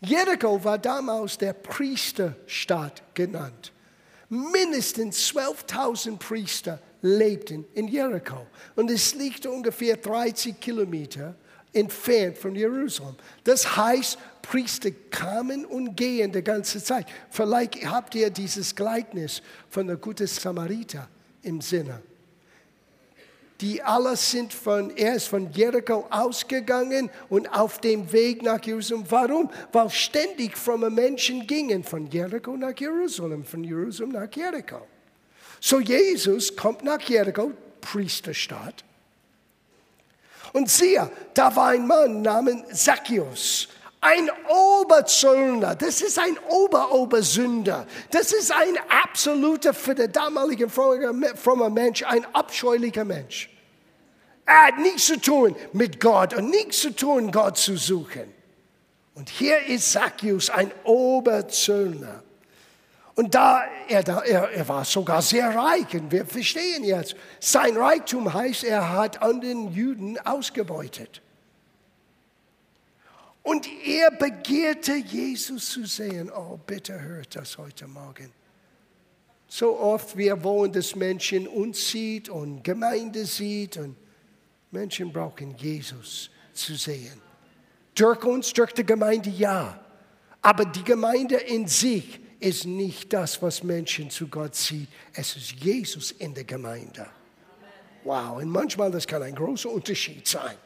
Jericho 0.00 0.62
war 0.64 0.78
damals 0.78 1.36
der 1.36 1.52
Priesterstadt 1.52 3.02
genannt. 3.14 3.72
Mindestens 4.30 5.32
12.000 5.32 6.16
Priester 6.16 6.80
lebten 7.02 7.64
in 7.74 7.88
Jericho. 7.88 8.46
Und 8.76 8.90
es 8.90 9.14
liegt 9.14 9.44
ungefähr 9.44 9.96
30 9.96 10.60
Kilometer 10.60 11.34
entfernt 11.72 12.38
von 12.38 12.54
Jerusalem. 12.54 13.16
Das 13.44 13.76
heißt, 13.76 14.18
Priester 14.42 14.90
kamen 15.10 15.64
und 15.64 15.96
gehen 15.96 16.32
die 16.32 16.42
ganze 16.42 16.82
Zeit. 16.82 17.06
Vielleicht 17.30 17.84
habt 17.84 18.14
ihr 18.14 18.30
dieses 18.30 18.74
Gleichnis 18.74 19.42
von 19.68 19.86
der 19.86 19.96
guten 19.96 20.26
Samariter 20.26 21.08
im 21.42 21.60
Sinne. 21.60 22.00
Die 23.60 23.82
alle 23.82 24.16
sind 24.16 24.54
von, 24.54 24.96
er 24.96 25.16
ist 25.16 25.28
von 25.28 25.52
Jericho 25.52 26.06
ausgegangen 26.08 27.10
und 27.28 27.46
auf 27.48 27.78
dem 27.80 28.10
Weg 28.10 28.42
nach 28.42 28.64
Jerusalem. 28.64 29.04
Warum? 29.08 29.50
Weil 29.72 29.90
ständig 29.90 30.56
fromme 30.56 30.88
Menschen 30.88 31.46
gingen 31.46 31.84
von 31.84 32.06
Jericho 32.06 32.56
nach 32.56 32.78
Jerusalem, 32.78 33.44
von 33.44 33.62
Jerusalem 33.62 34.12
nach 34.12 34.34
Jericho. 34.34 34.86
So 35.60 35.78
Jesus 35.78 36.56
kommt 36.56 36.82
nach 36.82 37.00
Jericho, 37.02 37.52
Priesterstadt. 37.82 38.82
Und 40.52 40.70
siehe, 40.70 41.10
da 41.34 41.54
war 41.54 41.68
ein 41.68 41.86
Mann 41.86 42.22
namens 42.22 42.84
Zacchaeus, 42.84 43.68
ein 44.00 44.30
Oberzöllner, 44.48 45.74
das 45.74 46.00
ist 46.00 46.18
ein 46.18 46.38
Oberobersünder. 46.48 47.86
Das 48.10 48.32
ist 48.32 48.50
ein 48.50 48.78
absoluter, 48.88 49.74
für 49.74 49.94
den 49.94 50.10
damaligen 50.10 50.70
frommen 50.70 51.74
Mensch, 51.74 52.02
ein 52.04 52.26
abscheulicher 52.34 53.04
Mensch. 53.04 53.50
Er 54.46 54.68
hat 54.68 54.78
nichts 54.78 55.06
zu 55.06 55.20
tun 55.20 55.54
mit 55.72 56.00
Gott 56.00 56.34
und 56.34 56.50
nichts 56.50 56.80
zu 56.80 56.96
tun, 56.96 57.30
Gott 57.30 57.58
zu 57.58 57.76
suchen. 57.76 58.32
Und 59.14 59.28
hier 59.28 59.66
ist 59.66 59.92
Zacchaeus, 59.92 60.48
ein 60.48 60.72
Oberzöllner. 60.84 62.22
Und 63.16 63.34
da, 63.34 63.64
er, 63.86 64.08
er, 64.08 64.50
er 64.50 64.68
war 64.68 64.84
sogar 64.86 65.20
sehr 65.20 65.54
reich. 65.54 65.92
Und 65.92 66.10
wir 66.10 66.24
verstehen 66.24 66.84
jetzt, 66.84 67.16
sein 67.38 67.76
Reichtum 67.76 68.32
heißt, 68.32 68.64
er 68.64 68.92
hat 68.92 69.20
an 69.20 69.42
den 69.42 69.72
Juden 69.72 70.18
ausgebeutet. 70.20 71.20
Und 73.42 73.66
er 73.86 74.10
begehrte, 74.10 74.94
Jesus 74.96 75.70
zu 75.70 75.86
sehen. 75.86 76.30
Oh, 76.30 76.58
bitte 76.64 77.00
hört 77.00 77.34
das 77.36 77.56
heute 77.56 77.86
Morgen. 77.86 78.32
So 79.48 79.78
oft 79.80 80.16
wir 80.16 80.44
wollen, 80.44 80.72
dass 80.72 80.94
Menschen 80.94 81.48
uns 81.48 81.88
sieht 81.88 82.28
und 82.28 82.62
Gemeinde 82.62 83.24
sieht 83.24 83.78
und 83.78 83.96
Menschen 84.70 85.12
brauchen 85.12 85.56
Jesus 85.56 86.30
zu 86.52 86.76
sehen. 86.76 87.20
Durch 87.94 88.22
uns, 88.24 88.52
durch 88.52 88.72
die 88.72 88.86
Gemeinde 88.86 89.30
ja. 89.30 89.80
Aber 90.42 90.64
die 90.64 90.84
Gemeinde 90.84 91.36
in 91.36 91.66
sich 91.66 92.20
ist 92.38 92.64
nicht 92.64 93.12
das, 93.12 93.42
was 93.42 93.62
Menschen 93.62 94.10
zu 94.10 94.28
Gott 94.28 94.54
zieht. 94.54 94.88
Es 95.12 95.36
ist 95.36 95.52
Jesus 95.52 96.12
in 96.12 96.32
der 96.32 96.44
Gemeinde. 96.44 97.06
Wow, 98.04 98.40
und 98.40 98.48
manchmal 98.48 98.90
das 98.90 99.06
kann 99.06 99.22
ein 99.22 99.34
großer 99.34 99.68
Unterschied 99.68 100.26
sein. 100.26 100.56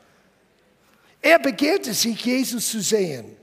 Er 1.25 1.39
begehrte 1.39 1.95
sich, 1.95 2.23
Jesus 2.23 2.71
zu 2.71 2.83
sehen. 2.83 3.35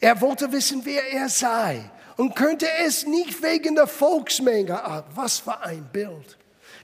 Er 0.00 0.20
wollte 0.20 0.50
wissen, 0.50 0.80
wer 0.84 1.12
er 1.12 1.28
sei 1.28 1.88
und 2.16 2.34
könnte 2.34 2.66
es 2.84 3.06
nicht 3.06 3.40
wegen 3.40 3.76
der 3.76 3.86
Volksmenge. 3.86 4.74
Ah, 4.74 5.04
was 5.14 5.38
für 5.38 5.60
ein 5.60 5.88
Bild. 5.92 6.36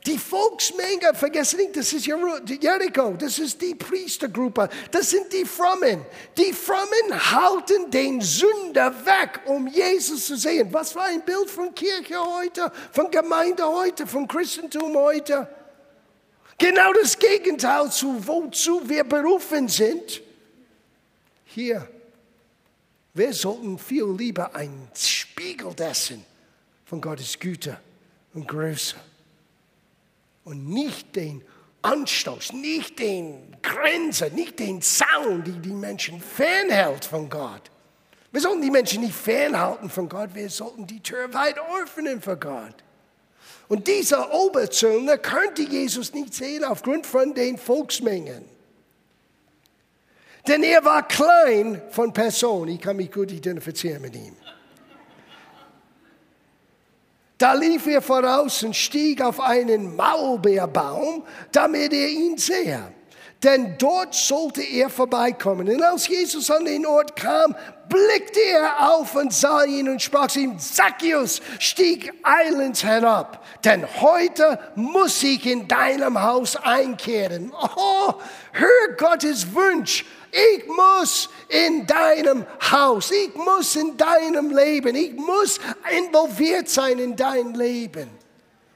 Die 0.07 0.19
Volksmenge, 0.19 1.15
vergessen 1.15 1.57
nicht, 1.57 1.77
das 1.77 1.93
ist 1.93 2.07
Jericho, 2.07 3.15
das 3.15 3.41
ist 3.41 3.61
die 3.61 3.75
Priestergruppe, 3.75 4.69
das 4.93 5.11
sind 5.11 5.33
die 5.33 5.45
Frommen. 5.45 6.07
Die 6.39 6.53
Frommen 6.53 7.33
halten 7.33 7.91
den 7.91 8.21
Sünder 8.21 8.95
weg, 9.05 9.41
um 9.47 9.67
Jesus 9.67 10.27
zu 10.27 10.37
sehen. 10.37 10.73
Was 10.73 10.95
war 10.95 11.07
ein 11.07 11.23
Bild 11.23 11.51
von 11.51 11.75
Kirche 11.75 12.21
heute, 12.25 12.71
von 12.93 13.11
Gemeinde 13.11 13.67
heute, 13.67 14.07
von 14.07 14.29
Christentum 14.29 14.95
heute? 14.95 15.49
Genau 16.59 16.93
das 16.93 17.19
Gegenteil 17.19 17.91
zu 17.91 18.27
wozu 18.27 18.89
wir 18.89 19.05
berufen 19.05 19.69
sind. 19.69 20.23
Hier, 21.45 21.89
wir 23.13 23.33
sollten 23.33 23.79
viel 23.79 24.07
lieber 24.17 24.55
ein 24.55 24.89
Spiegel 24.95 25.73
dessen 25.75 26.25
von 26.85 27.01
Gottes 27.01 27.39
Güte 27.39 27.79
und 28.35 28.47
größer. 28.47 28.99
Und 30.45 30.69
nicht 30.69 31.17
den 31.17 31.43
Anstoß, 31.83 32.53
nicht 32.53 32.99
den 32.99 33.57
Grenze, 33.63 34.31
nicht 34.31 34.59
den 34.59 34.81
Zaun, 34.81 35.43
die 35.45 35.59
die 35.59 35.73
Menschen 35.73 36.21
fernhält 36.21 37.05
von 37.05 37.29
Gott. 37.29 37.71
Wir 38.33 38.41
sollten 38.41 38.63
die 38.63 38.71
Menschen 38.71 39.03
nicht 39.03 39.15
fernhalten 39.15 39.89
von 39.89 40.09
Gott, 40.09 40.35
wir 40.35 40.51
sollten 40.51 40.87
die 40.87 41.01
Tür 41.01 41.33
weit 41.35 41.57
öffnen 41.83 42.21
für 42.21 42.37
Gott. 42.37 42.84
Und 43.69 43.89
dieser 43.89 44.33
Oberzöllner 44.33 45.19
könnte 45.19 45.63
Jesus 45.63 46.13
nicht 46.13 46.35
sehen 46.35 46.65
aufgrund 46.65 47.07
von 47.07 47.35
den 47.35 47.57
Volksmengen. 47.57 48.45
Denn 50.47 50.63
er 50.63 50.85
war 50.85 51.07
klein 51.09 51.81
von 51.91 52.13
Person. 52.13 52.69
Ich 52.69 52.81
kann 52.81 52.97
mich 52.97 53.11
gut 53.11 53.33
identifizieren 53.33 54.03
mit 54.03 54.15
ihm. 54.15 54.37
Da 57.39 57.55
lief 57.55 57.87
er 57.87 58.01
voraus 58.01 58.63
und 58.63 58.77
stieg 58.77 59.21
auf 59.21 59.41
einen 59.41 59.97
Maulbeerbaum, 59.97 61.25
damit 61.51 61.93
er 61.93 62.09
ihn 62.09 62.39
sehe. 62.39 62.93
Denn 63.43 63.77
dort 63.79 64.15
sollte 64.15 64.63
er 64.63 64.89
vorbeikommen. 64.89 65.69
Und 65.69 65.83
als 65.83 66.09
Jesus 66.09 66.51
an 66.51 66.65
den 66.65 66.87
Ort 66.87 67.17
kam, 67.17 67.55
blickte 67.89 68.41
er 68.41 68.91
auf 68.91 69.15
und 69.15 69.33
sah 69.33 69.65
ihn 69.65 69.89
und 69.89 70.03
sprach 70.03 70.29
zu 70.29 70.41
ihm, 70.41 70.59
Zacchaeus, 70.59 71.41
stieg 71.59 72.13
eilends 72.23 72.85
herab, 72.85 73.45
denn 73.65 73.87
heute 74.01 74.59
muss 74.75 75.23
ich 75.23 75.47
in 75.47 75.69
deinem 75.69 76.23
Haus 76.23 76.57
einkehren. 76.57 77.53
Oh, 77.77 78.15
hör 78.53 78.97
Gottes 78.97 79.55
Wunsch 79.55 80.05
ich 80.35 80.67
muss 80.67 81.29
in 81.49 81.87
deinem 81.87 82.45
Haus, 82.73 83.13
ich 83.13 83.33
muss 83.37 83.77
in 83.77 83.97
deinem 83.97 84.51
Leben, 84.51 84.97
ich 84.97 85.13
muss 85.13 85.61
involviert 85.97 86.69
sein 86.69 86.99
in 86.99 87.15
dein 87.15 87.55
Leben. 87.55 88.11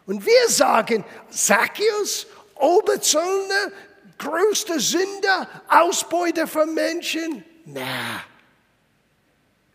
Und 0.07 0.25
wir 0.25 0.49
sagen, 0.49 1.05
Zacchaeus, 1.31 2.29
Oberzöllner, 2.55 3.73
größter 4.19 4.79
Sünder, 4.79 5.49
Ausbeuter 5.69 6.47
von 6.47 6.73
Menschen. 6.73 7.45
Na, 7.65 8.23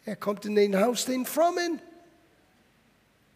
er 0.06 0.16
kommt 0.16 0.46
in 0.46 0.56
den 0.56 0.80
Haus 0.80 1.06
den 1.06 1.26
Frommen, 1.26 1.82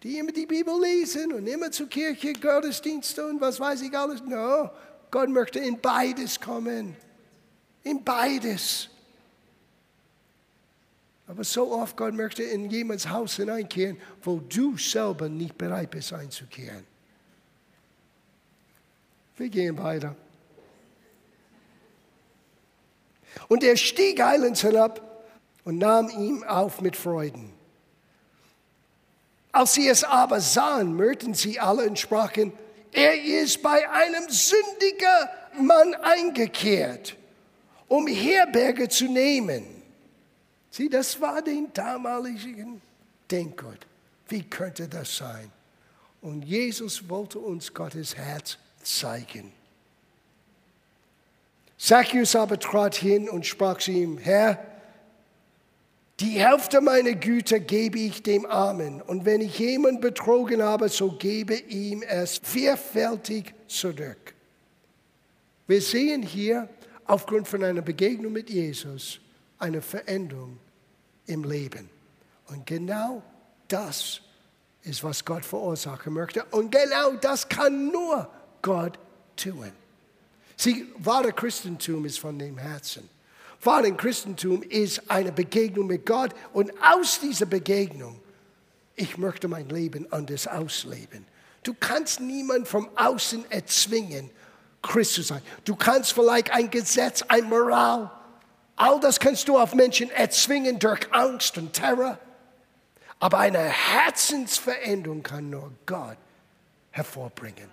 die 0.04 0.18
immer 0.18 0.32
die 0.32 0.46
Bibel 0.46 0.80
lesen 0.82 1.34
und 1.34 1.48
immer 1.48 1.72
zur 1.72 1.88
Kirche, 1.90 2.34
Gottesdienste 2.34 3.26
und 3.26 3.42
was 3.42 3.60
weiß 3.60 3.82
ich 3.82 3.98
alles. 3.98 4.22
No, 4.22 4.70
Gott 5.10 5.30
möchte 5.30 5.60
in 5.60 5.80
beides 5.80 6.40
kommen 6.40 6.96
in 7.88 8.04
beides. 8.04 8.90
Aber 11.28 11.44
so 11.44 11.72
oft 11.72 11.98
Gott 11.98 12.14
möchte 12.14 12.44
in 12.44 12.70
jemands 12.70 13.10
Haus 13.10 13.36
hineinkehren, 13.36 14.00
wo 14.22 14.40
du 14.40 14.78
selber 14.78 15.28
nicht 15.28 15.58
bereit 15.58 15.92
bist 15.92 16.14
einzukehren. 16.14 16.86
Wir 19.36 19.50
gehen 19.50 19.78
weiter. 19.78 20.16
Und 23.50 23.64
er 23.64 23.76
stieg 23.76 24.20
eilends 24.20 24.64
herab 24.64 25.04
und 25.68 25.80
nahm 25.80 26.10
ihn 26.10 26.46
auf 26.46 26.80
mit 26.80 26.96
Freuden. 26.96 27.52
Als 29.52 29.74
sie 29.74 29.90
es 29.90 30.06
aber 30.06 30.40
sahen, 30.40 30.96
mörten 30.96 31.34
sie 31.34 31.60
alle 31.60 31.90
und 31.90 32.00
sprachen, 32.00 32.54
er 32.94 33.22
ist 33.22 33.62
bei 33.62 33.90
einem 33.90 34.30
sündigen 34.30 35.66
Mann 35.68 35.94
eingekehrt 35.96 37.18
um 37.90 38.08
Herberge 38.08 38.88
zu 38.90 39.06
nehmen. 39.06 39.66
Sieh, 40.70 40.90
das 40.90 41.20
war 41.20 41.42
den 41.42 41.72
damaligen 41.74 42.82
Denkgut. 43.30 43.88
Wie 44.28 44.44
könnte 44.44 44.88
das 44.88 45.18
sein? 45.18 45.52
Und 46.22 46.44
Jesus 46.44 47.08
wollte 47.10 47.40
uns 47.40 47.74
Gottes 47.74 48.16
Herz 48.16 48.58
zeigen. 48.84 49.52
Zacchaeus 51.78 52.36
aber 52.36 52.60
trat 52.60 52.96
hin 52.96 53.30
und 53.30 53.46
sprach 53.46 53.78
zu 53.78 53.92
ihm, 53.92 54.18
Herr, 54.18 54.77
die 56.20 56.40
Hälfte 56.40 56.82
meiner 56.82 57.14
Güter 57.14 57.60
gebe 57.60 58.00
ich 58.00 58.24
dem 58.24 58.46
Armen, 58.46 59.02
und 59.02 59.26
wenn 59.26 59.42
ich 59.42 59.60
jemanden 59.60 60.02
betrogen 60.02 60.64
habe, 60.64 60.90
so 60.90 61.12
gebe 61.12 61.56
ihm 61.56 62.02
es 62.02 62.40
vierfältig 62.42 63.54
zurück. 63.68 64.34
Wir 65.68 65.82
sehen 65.82 66.24
hier, 66.24 66.70
aufgrund 67.06 67.48
von 67.48 67.64
einer 67.64 67.82
Begegnung 67.82 68.34
mit 68.34 68.50
Jesus 68.50 69.20
eine 69.60 69.82
Veränderung 69.82 70.58
im 71.26 71.44
Leben. 71.44 71.90
Und 72.48 72.66
genau 72.66 73.22
das 73.68 74.22
ist, 74.84 75.04
was 75.04 75.24
Gott 75.24 75.46
verursachen 75.46 76.14
möchte. 76.14 76.44
Und 76.46 76.72
genau 76.72 77.14
das 77.20 77.48
kann 77.48 77.92
nur 77.92 78.30
Gott 78.62 78.98
tun. 79.36 79.72
Sieh, 80.56 80.88
wahre 80.98 81.32
Christentum 81.32 82.06
ist 82.06 82.20
von 82.20 82.40
dem 82.40 82.58
Herzen. 82.58 83.08
Wahre 83.64 83.92
Christentum 83.94 84.64
ist 84.64 85.10
eine 85.10 85.32
Begegnung 85.32 85.88
mit 85.88 86.06
Gott 86.06 86.32
und 86.54 86.72
aus 86.82 87.20
dieser 87.20 87.46
Begegnung, 87.46 88.20
ich 88.96 89.18
möchte 89.18 89.48
mein 89.48 89.70
Leben 89.70 90.12
anders 90.12 90.48
ausleben. 90.48 91.26
Du 91.64 91.74
kannst 91.74 92.20
niemand 92.20 92.68
vom 92.68 92.90
Außen 92.96 93.50
erzwingen, 93.52 94.30
Christus 94.82 95.28
sein. 95.28 95.42
Du 95.66 95.76
kannst 95.76 96.14
vielleicht 96.14 96.52
ein 96.52 96.70
Gesetz, 96.70 97.24
ein 97.24 97.46
Moral, 97.50 98.12
all 98.76 99.00
das 99.00 99.20
kannst 99.20 99.48
du 99.48 99.58
auf 99.58 99.74
Menschen 99.74 100.10
erzwingen 100.12 100.80
durch 100.80 101.12
Angst 101.12 101.58
und 101.58 101.74
Terror. 101.74 102.18
Aber 103.20 103.40
eine 103.40 103.60
Herzensveränderung 103.60 105.24
kann 105.24 105.50
nur 105.50 105.74
Gott 105.86 106.18
hervorbringen. 106.92 107.70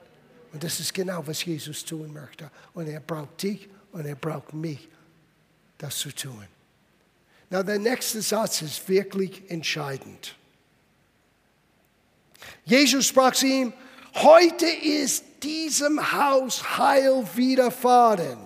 Und 0.52 0.64
das 0.64 0.80
ist 0.80 0.94
genau, 0.94 1.26
was 1.26 1.44
Jesus 1.44 1.84
tun 1.84 2.12
möchte. 2.12 2.50
Und 2.72 2.88
er 2.88 3.00
braucht 3.00 3.42
dich 3.42 3.68
und 3.92 4.06
er 4.06 4.14
braucht 4.14 4.54
mich, 4.54 4.88
das 5.84 5.98
zu 5.98 6.10
tun. 6.12 6.46
Na, 7.50 7.62
der 7.62 7.78
nächste 7.78 8.22
Satz 8.22 8.62
ist 8.62 8.88
wirklich 8.88 9.50
entscheidend. 9.50 10.34
Jesus 12.64 13.06
sprach 13.06 13.34
zu 13.34 13.46
ihm, 13.46 13.72
heute 14.14 14.66
ist 14.66 15.24
diesem 15.42 16.12
Haus 16.12 16.78
Heil 16.78 17.24
widerfahren. 17.34 18.38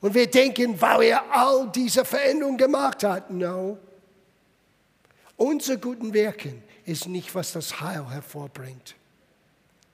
Und 0.00 0.14
wir 0.14 0.30
denken, 0.30 0.80
weil 0.80 1.02
er 1.04 1.30
all 1.30 1.70
diese 1.70 2.04
Veränderungen 2.04 2.58
gemacht 2.58 3.04
hat. 3.04 3.30
No. 3.30 3.78
Unser 5.36 5.76
guten 5.76 6.12
Wirken 6.12 6.62
ist 6.84 7.06
nicht, 7.06 7.34
was 7.34 7.52
das 7.52 7.80
Heil 7.80 8.08
hervorbringt. 8.10 8.94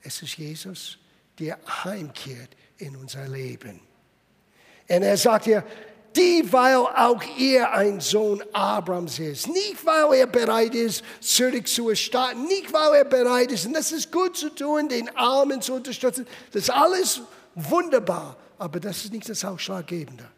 Es 0.02 0.22
ist 0.22 0.36
Jesus, 0.36 0.98
der 1.38 1.58
heimkehrt 1.84 2.50
in 2.78 2.96
unser 2.96 3.26
Leben. 3.28 3.80
Und 4.88 5.02
er 5.02 5.16
sagt 5.16 5.44
hier, 5.44 5.64
die, 6.16 6.52
weil 6.52 6.76
auch 6.76 7.22
er 7.38 7.72
ein 7.72 8.00
Sohn 8.00 8.42
Abrams 8.52 9.18
ist. 9.18 9.48
Nicht, 9.48 9.84
weil 9.84 10.18
er 10.18 10.26
bereit 10.26 10.74
ist, 10.74 11.04
zurück 11.20 11.68
zu 11.68 11.90
erstatten. 11.90 12.44
Nicht, 12.44 12.72
weil 12.72 12.94
er 12.94 13.04
bereit 13.04 13.52
ist, 13.52 13.66
und 13.66 13.74
das 13.74 13.92
ist 13.92 14.10
gut 14.10 14.36
zu 14.36 14.50
tun, 14.50 14.88
den 14.88 15.14
Armen 15.16 15.62
zu 15.62 15.74
unterstützen. 15.74 16.26
Das 16.52 16.64
ist 16.64 16.70
alles 16.70 17.20
wunderbar, 17.54 18.36
aber 18.58 18.80
das 18.80 19.04
ist 19.04 19.12
nicht 19.12 19.28
das 19.28 19.44
Ausschlaggebende. 19.44 20.28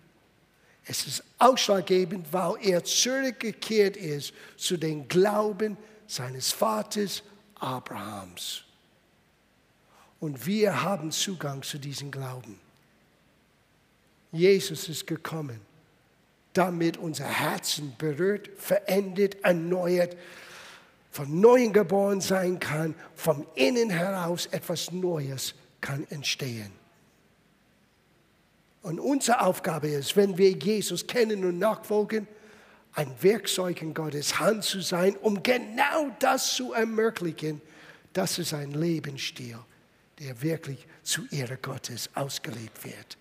Es 0.84 1.06
ist 1.06 1.22
ausschlaggebend, 1.38 2.32
weil 2.32 2.56
er 2.60 2.84
zurückgekehrt 2.84 3.96
ist 3.96 4.32
zu 4.56 4.76
den 4.76 5.06
Glauben 5.08 5.76
seines 6.06 6.52
Vaters 6.52 7.22
Abrahams. 7.54 8.64
Und 10.18 10.44
wir 10.44 10.82
haben 10.82 11.10
Zugang 11.10 11.62
zu 11.62 11.78
diesem 11.78 12.10
Glauben. 12.10 12.60
Jesus 14.32 14.88
ist 14.88 15.06
gekommen, 15.06 15.60
damit 16.54 16.96
unser 16.96 17.26
Herzen 17.26 17.94
berührt, 17.98 18.50
verändert, 18.56 19.36
erneuert, 19.42 20.16
von 21.10 21.40
neuem 21.40 21.72
geboren 21.74 22.22
sein 22.22 22.58
kann, 22.58 22.94
vom 23.14 23.46
Innen 23.54 23.90
heraus 23.90 24.46
etwas 24.46 24.90
Neues 24.90 25.54
kann 25.82 26.06
entstehen. 26.08 26.72
Und 28.82 28.98
unsere 28.98 29.42
Aufgabe 29.42 29.88
ist, 29.88 30.16
wenn 30.16 30.38
wir 30.38 30.50
Jesus 30.52 31.06
kennen 31.06 31.44
und 31.44 31.58
nachfolgen, 31.58 32.26
ein 32.94 33.10
Werkzeug 33.20 33.80
in 33.82 33.94
Gottes 33.94 34.38
Hand 34.38 34.64
zu 34.64 34.80
sein, 34.80 35.16
um 35.16 35.42
genau 35.42 36.10
das 36.18 36.54
zu 36.54 36.72
ermöglichen. 36.72 37.60
Das 38.12 38.38
ist 38.38 38.52
ein 38.52 38.72
Lebensstil, 38.72 39.58
der 40.18 40.42
wirklich 40.42 40.86
zu 41.02 41.22
Ehre 41.30 41.56
Gottes 41.56 42.10
ausgelebt 42.14 42.84
wird. 42.84 43.16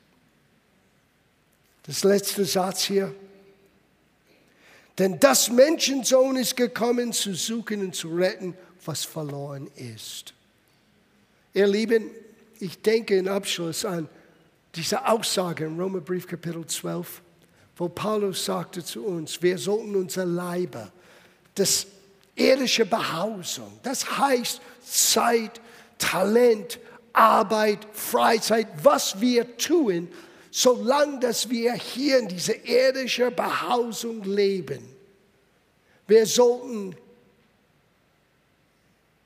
Das 1.83 2.03
letzte 2.03 2.45
Satz 2.45 2.83
hier. 2.83 3.13
Denn 4.97 5.19
das 5.19 5.49
Menschensohn 5.49 6.35
ist 6.35 6.55
gekommen, 6.55 7.13
zu 7.13 7.33
suchen 7.33 7.81
und 7.81 7.95
zu 7.95 8.13
retten, 8.13 8.55
was 8.85 9.03
verloren 9.03 9.69
ist. 9.75 10.33
Ihr 11.53 11.67
Lieben, 11.67 12.11
ich 12.59 12.81
denke 12.81 13.17
im 13.17 13.27
Abschluss 13.27 13.85
an 13.85 14.07
diese 14.75 15.07
Aussage 15.07 15.65
im 15.65 15.79
Römerbrief 15.79 16.27
Kapitel 16.27 16.65
12, 16.65 17.21
wo 17.75 17.89
Paulus 17.89 18.45
sagte 18.45 18.83
zu 18.83 19.05
uns, 19.05 19.41
wir 19.41 19.57
sollten 19.57 19.95
unser 19.95 20.25
Leibe, 20.25 20.91
das 21.55 21.87
irdische 22.35 22.85
Behausung. 22.85 23.79
Das 23.83 24.17
heißt 24.17 24.61
Zeit, 24.83 25.59
Talent, 25.97 26.79
Arbeit, 27.13 27.79
Freizeit, 27.91 28.67
was 28.83 29.19
wir 29.19 29.57
tun, 29.57 30.07
solange 30.51 31.19
dass 31.19 31.49
wir 31.49 31.73
hier 31.73 32.19
in 32.19 32.27
dieser 32.27 32.63
irdischen 32.65 33.33
Behausung 33.33 34.21
leben. 34.23 34.95
Wir 36.05 36.25
sollten 36.25 36.95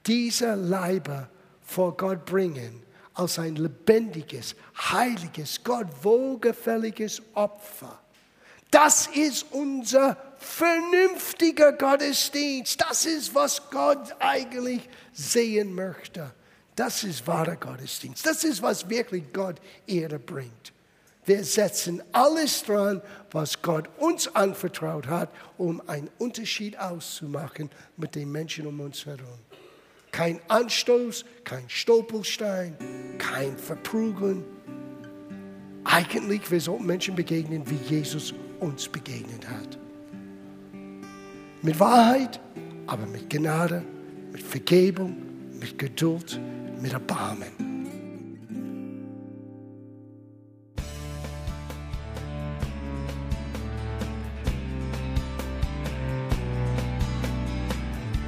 diese 0.05 0.53
Leiber 0.53 1.27
vor 1.65 1.97
Gott 1.97 2.25
bringen 2.25 2.83
als 3.15 3.39
ein 3.39 3.55
lebendiges, 3.55 4.55
heiliges, 4.77 5.63
Gott 5.63 5.88
wohlgefälliges 6.03 7.21
Opfer. 7.33 7.99
Das 8.69 9.07
ist 9.07 9.45
unser 9.51 10.17
vernünftiger 10.38 11.71
Gottesdienst. 11.71 12.79
Das 12.81 13.05
ist, 13.05 13.33
was 13.33 13.69
Gott 13.71 14.13
eigentlich 14.19 14.88
sehen 15.13 15.73
möchte. 15.73 16.31
Das 16.75 17.03
ist 17.03 17.25
wahrer 17.25 17.55
Gottesdienst. 17.55 18.25
Das 18.25 18.43
ist, 18.43 18.61
was 18.61 18.88
wirklich 18.89 19.31
Gott 19.31 19.55
Ehre 19.88 20.19
bringt. 20.19 20.74
Wir 21.25 21.43
setzen 21.43 22.03
alles 22.11 22.63
dran, 22.63 23.01
was 23.31 23.61
Gott 23.61 23.89
uns 23.97 24.27
anvertraut 24.35 25.07
hat, 25.07 25.29
um 25.57 25.81
einen 25.88 26.09
Unterschied 26.19 26.77
auszumachen 26.77 27.71
mit 27.97 28.13
den 28.13 28.31
Menschen 28.31 28.67
um 28.67 28.79
uns 28.79 29.05
herum. 29.05 29.39
Kein 30.11 30.39
Anstoß, 30.47 31.25
kein 31.43 31.67
Stolperstein, 31.67 32.77
kein 33.17 33.57
Verprügeln. 33.57 34.45
Eigentlich, 35.83 36.49
wir 36.49 36.61
sollten 36.61 36.85
Menschen 36.85 37.15
begegnen, 37.15 37.63
wie 37.69 37.95
Jesus 37.95 38.33
uns 38.59 38.88
begegnet 38.88 39.47
hat. 39.47 39.77
Mit 41.61 41.79
Wahrheit, 41.79 42.39
aber 42.85 43.05
mit 43.07 43.29
Gnade, 43.29 43.83
mit 44.31 44.43
Vergebung, 44.43 45.17
mit 45.59 45.77
Geduld, 45.77 46.39
mit 46.79 46.93
Erbarmen. 46.93 47.74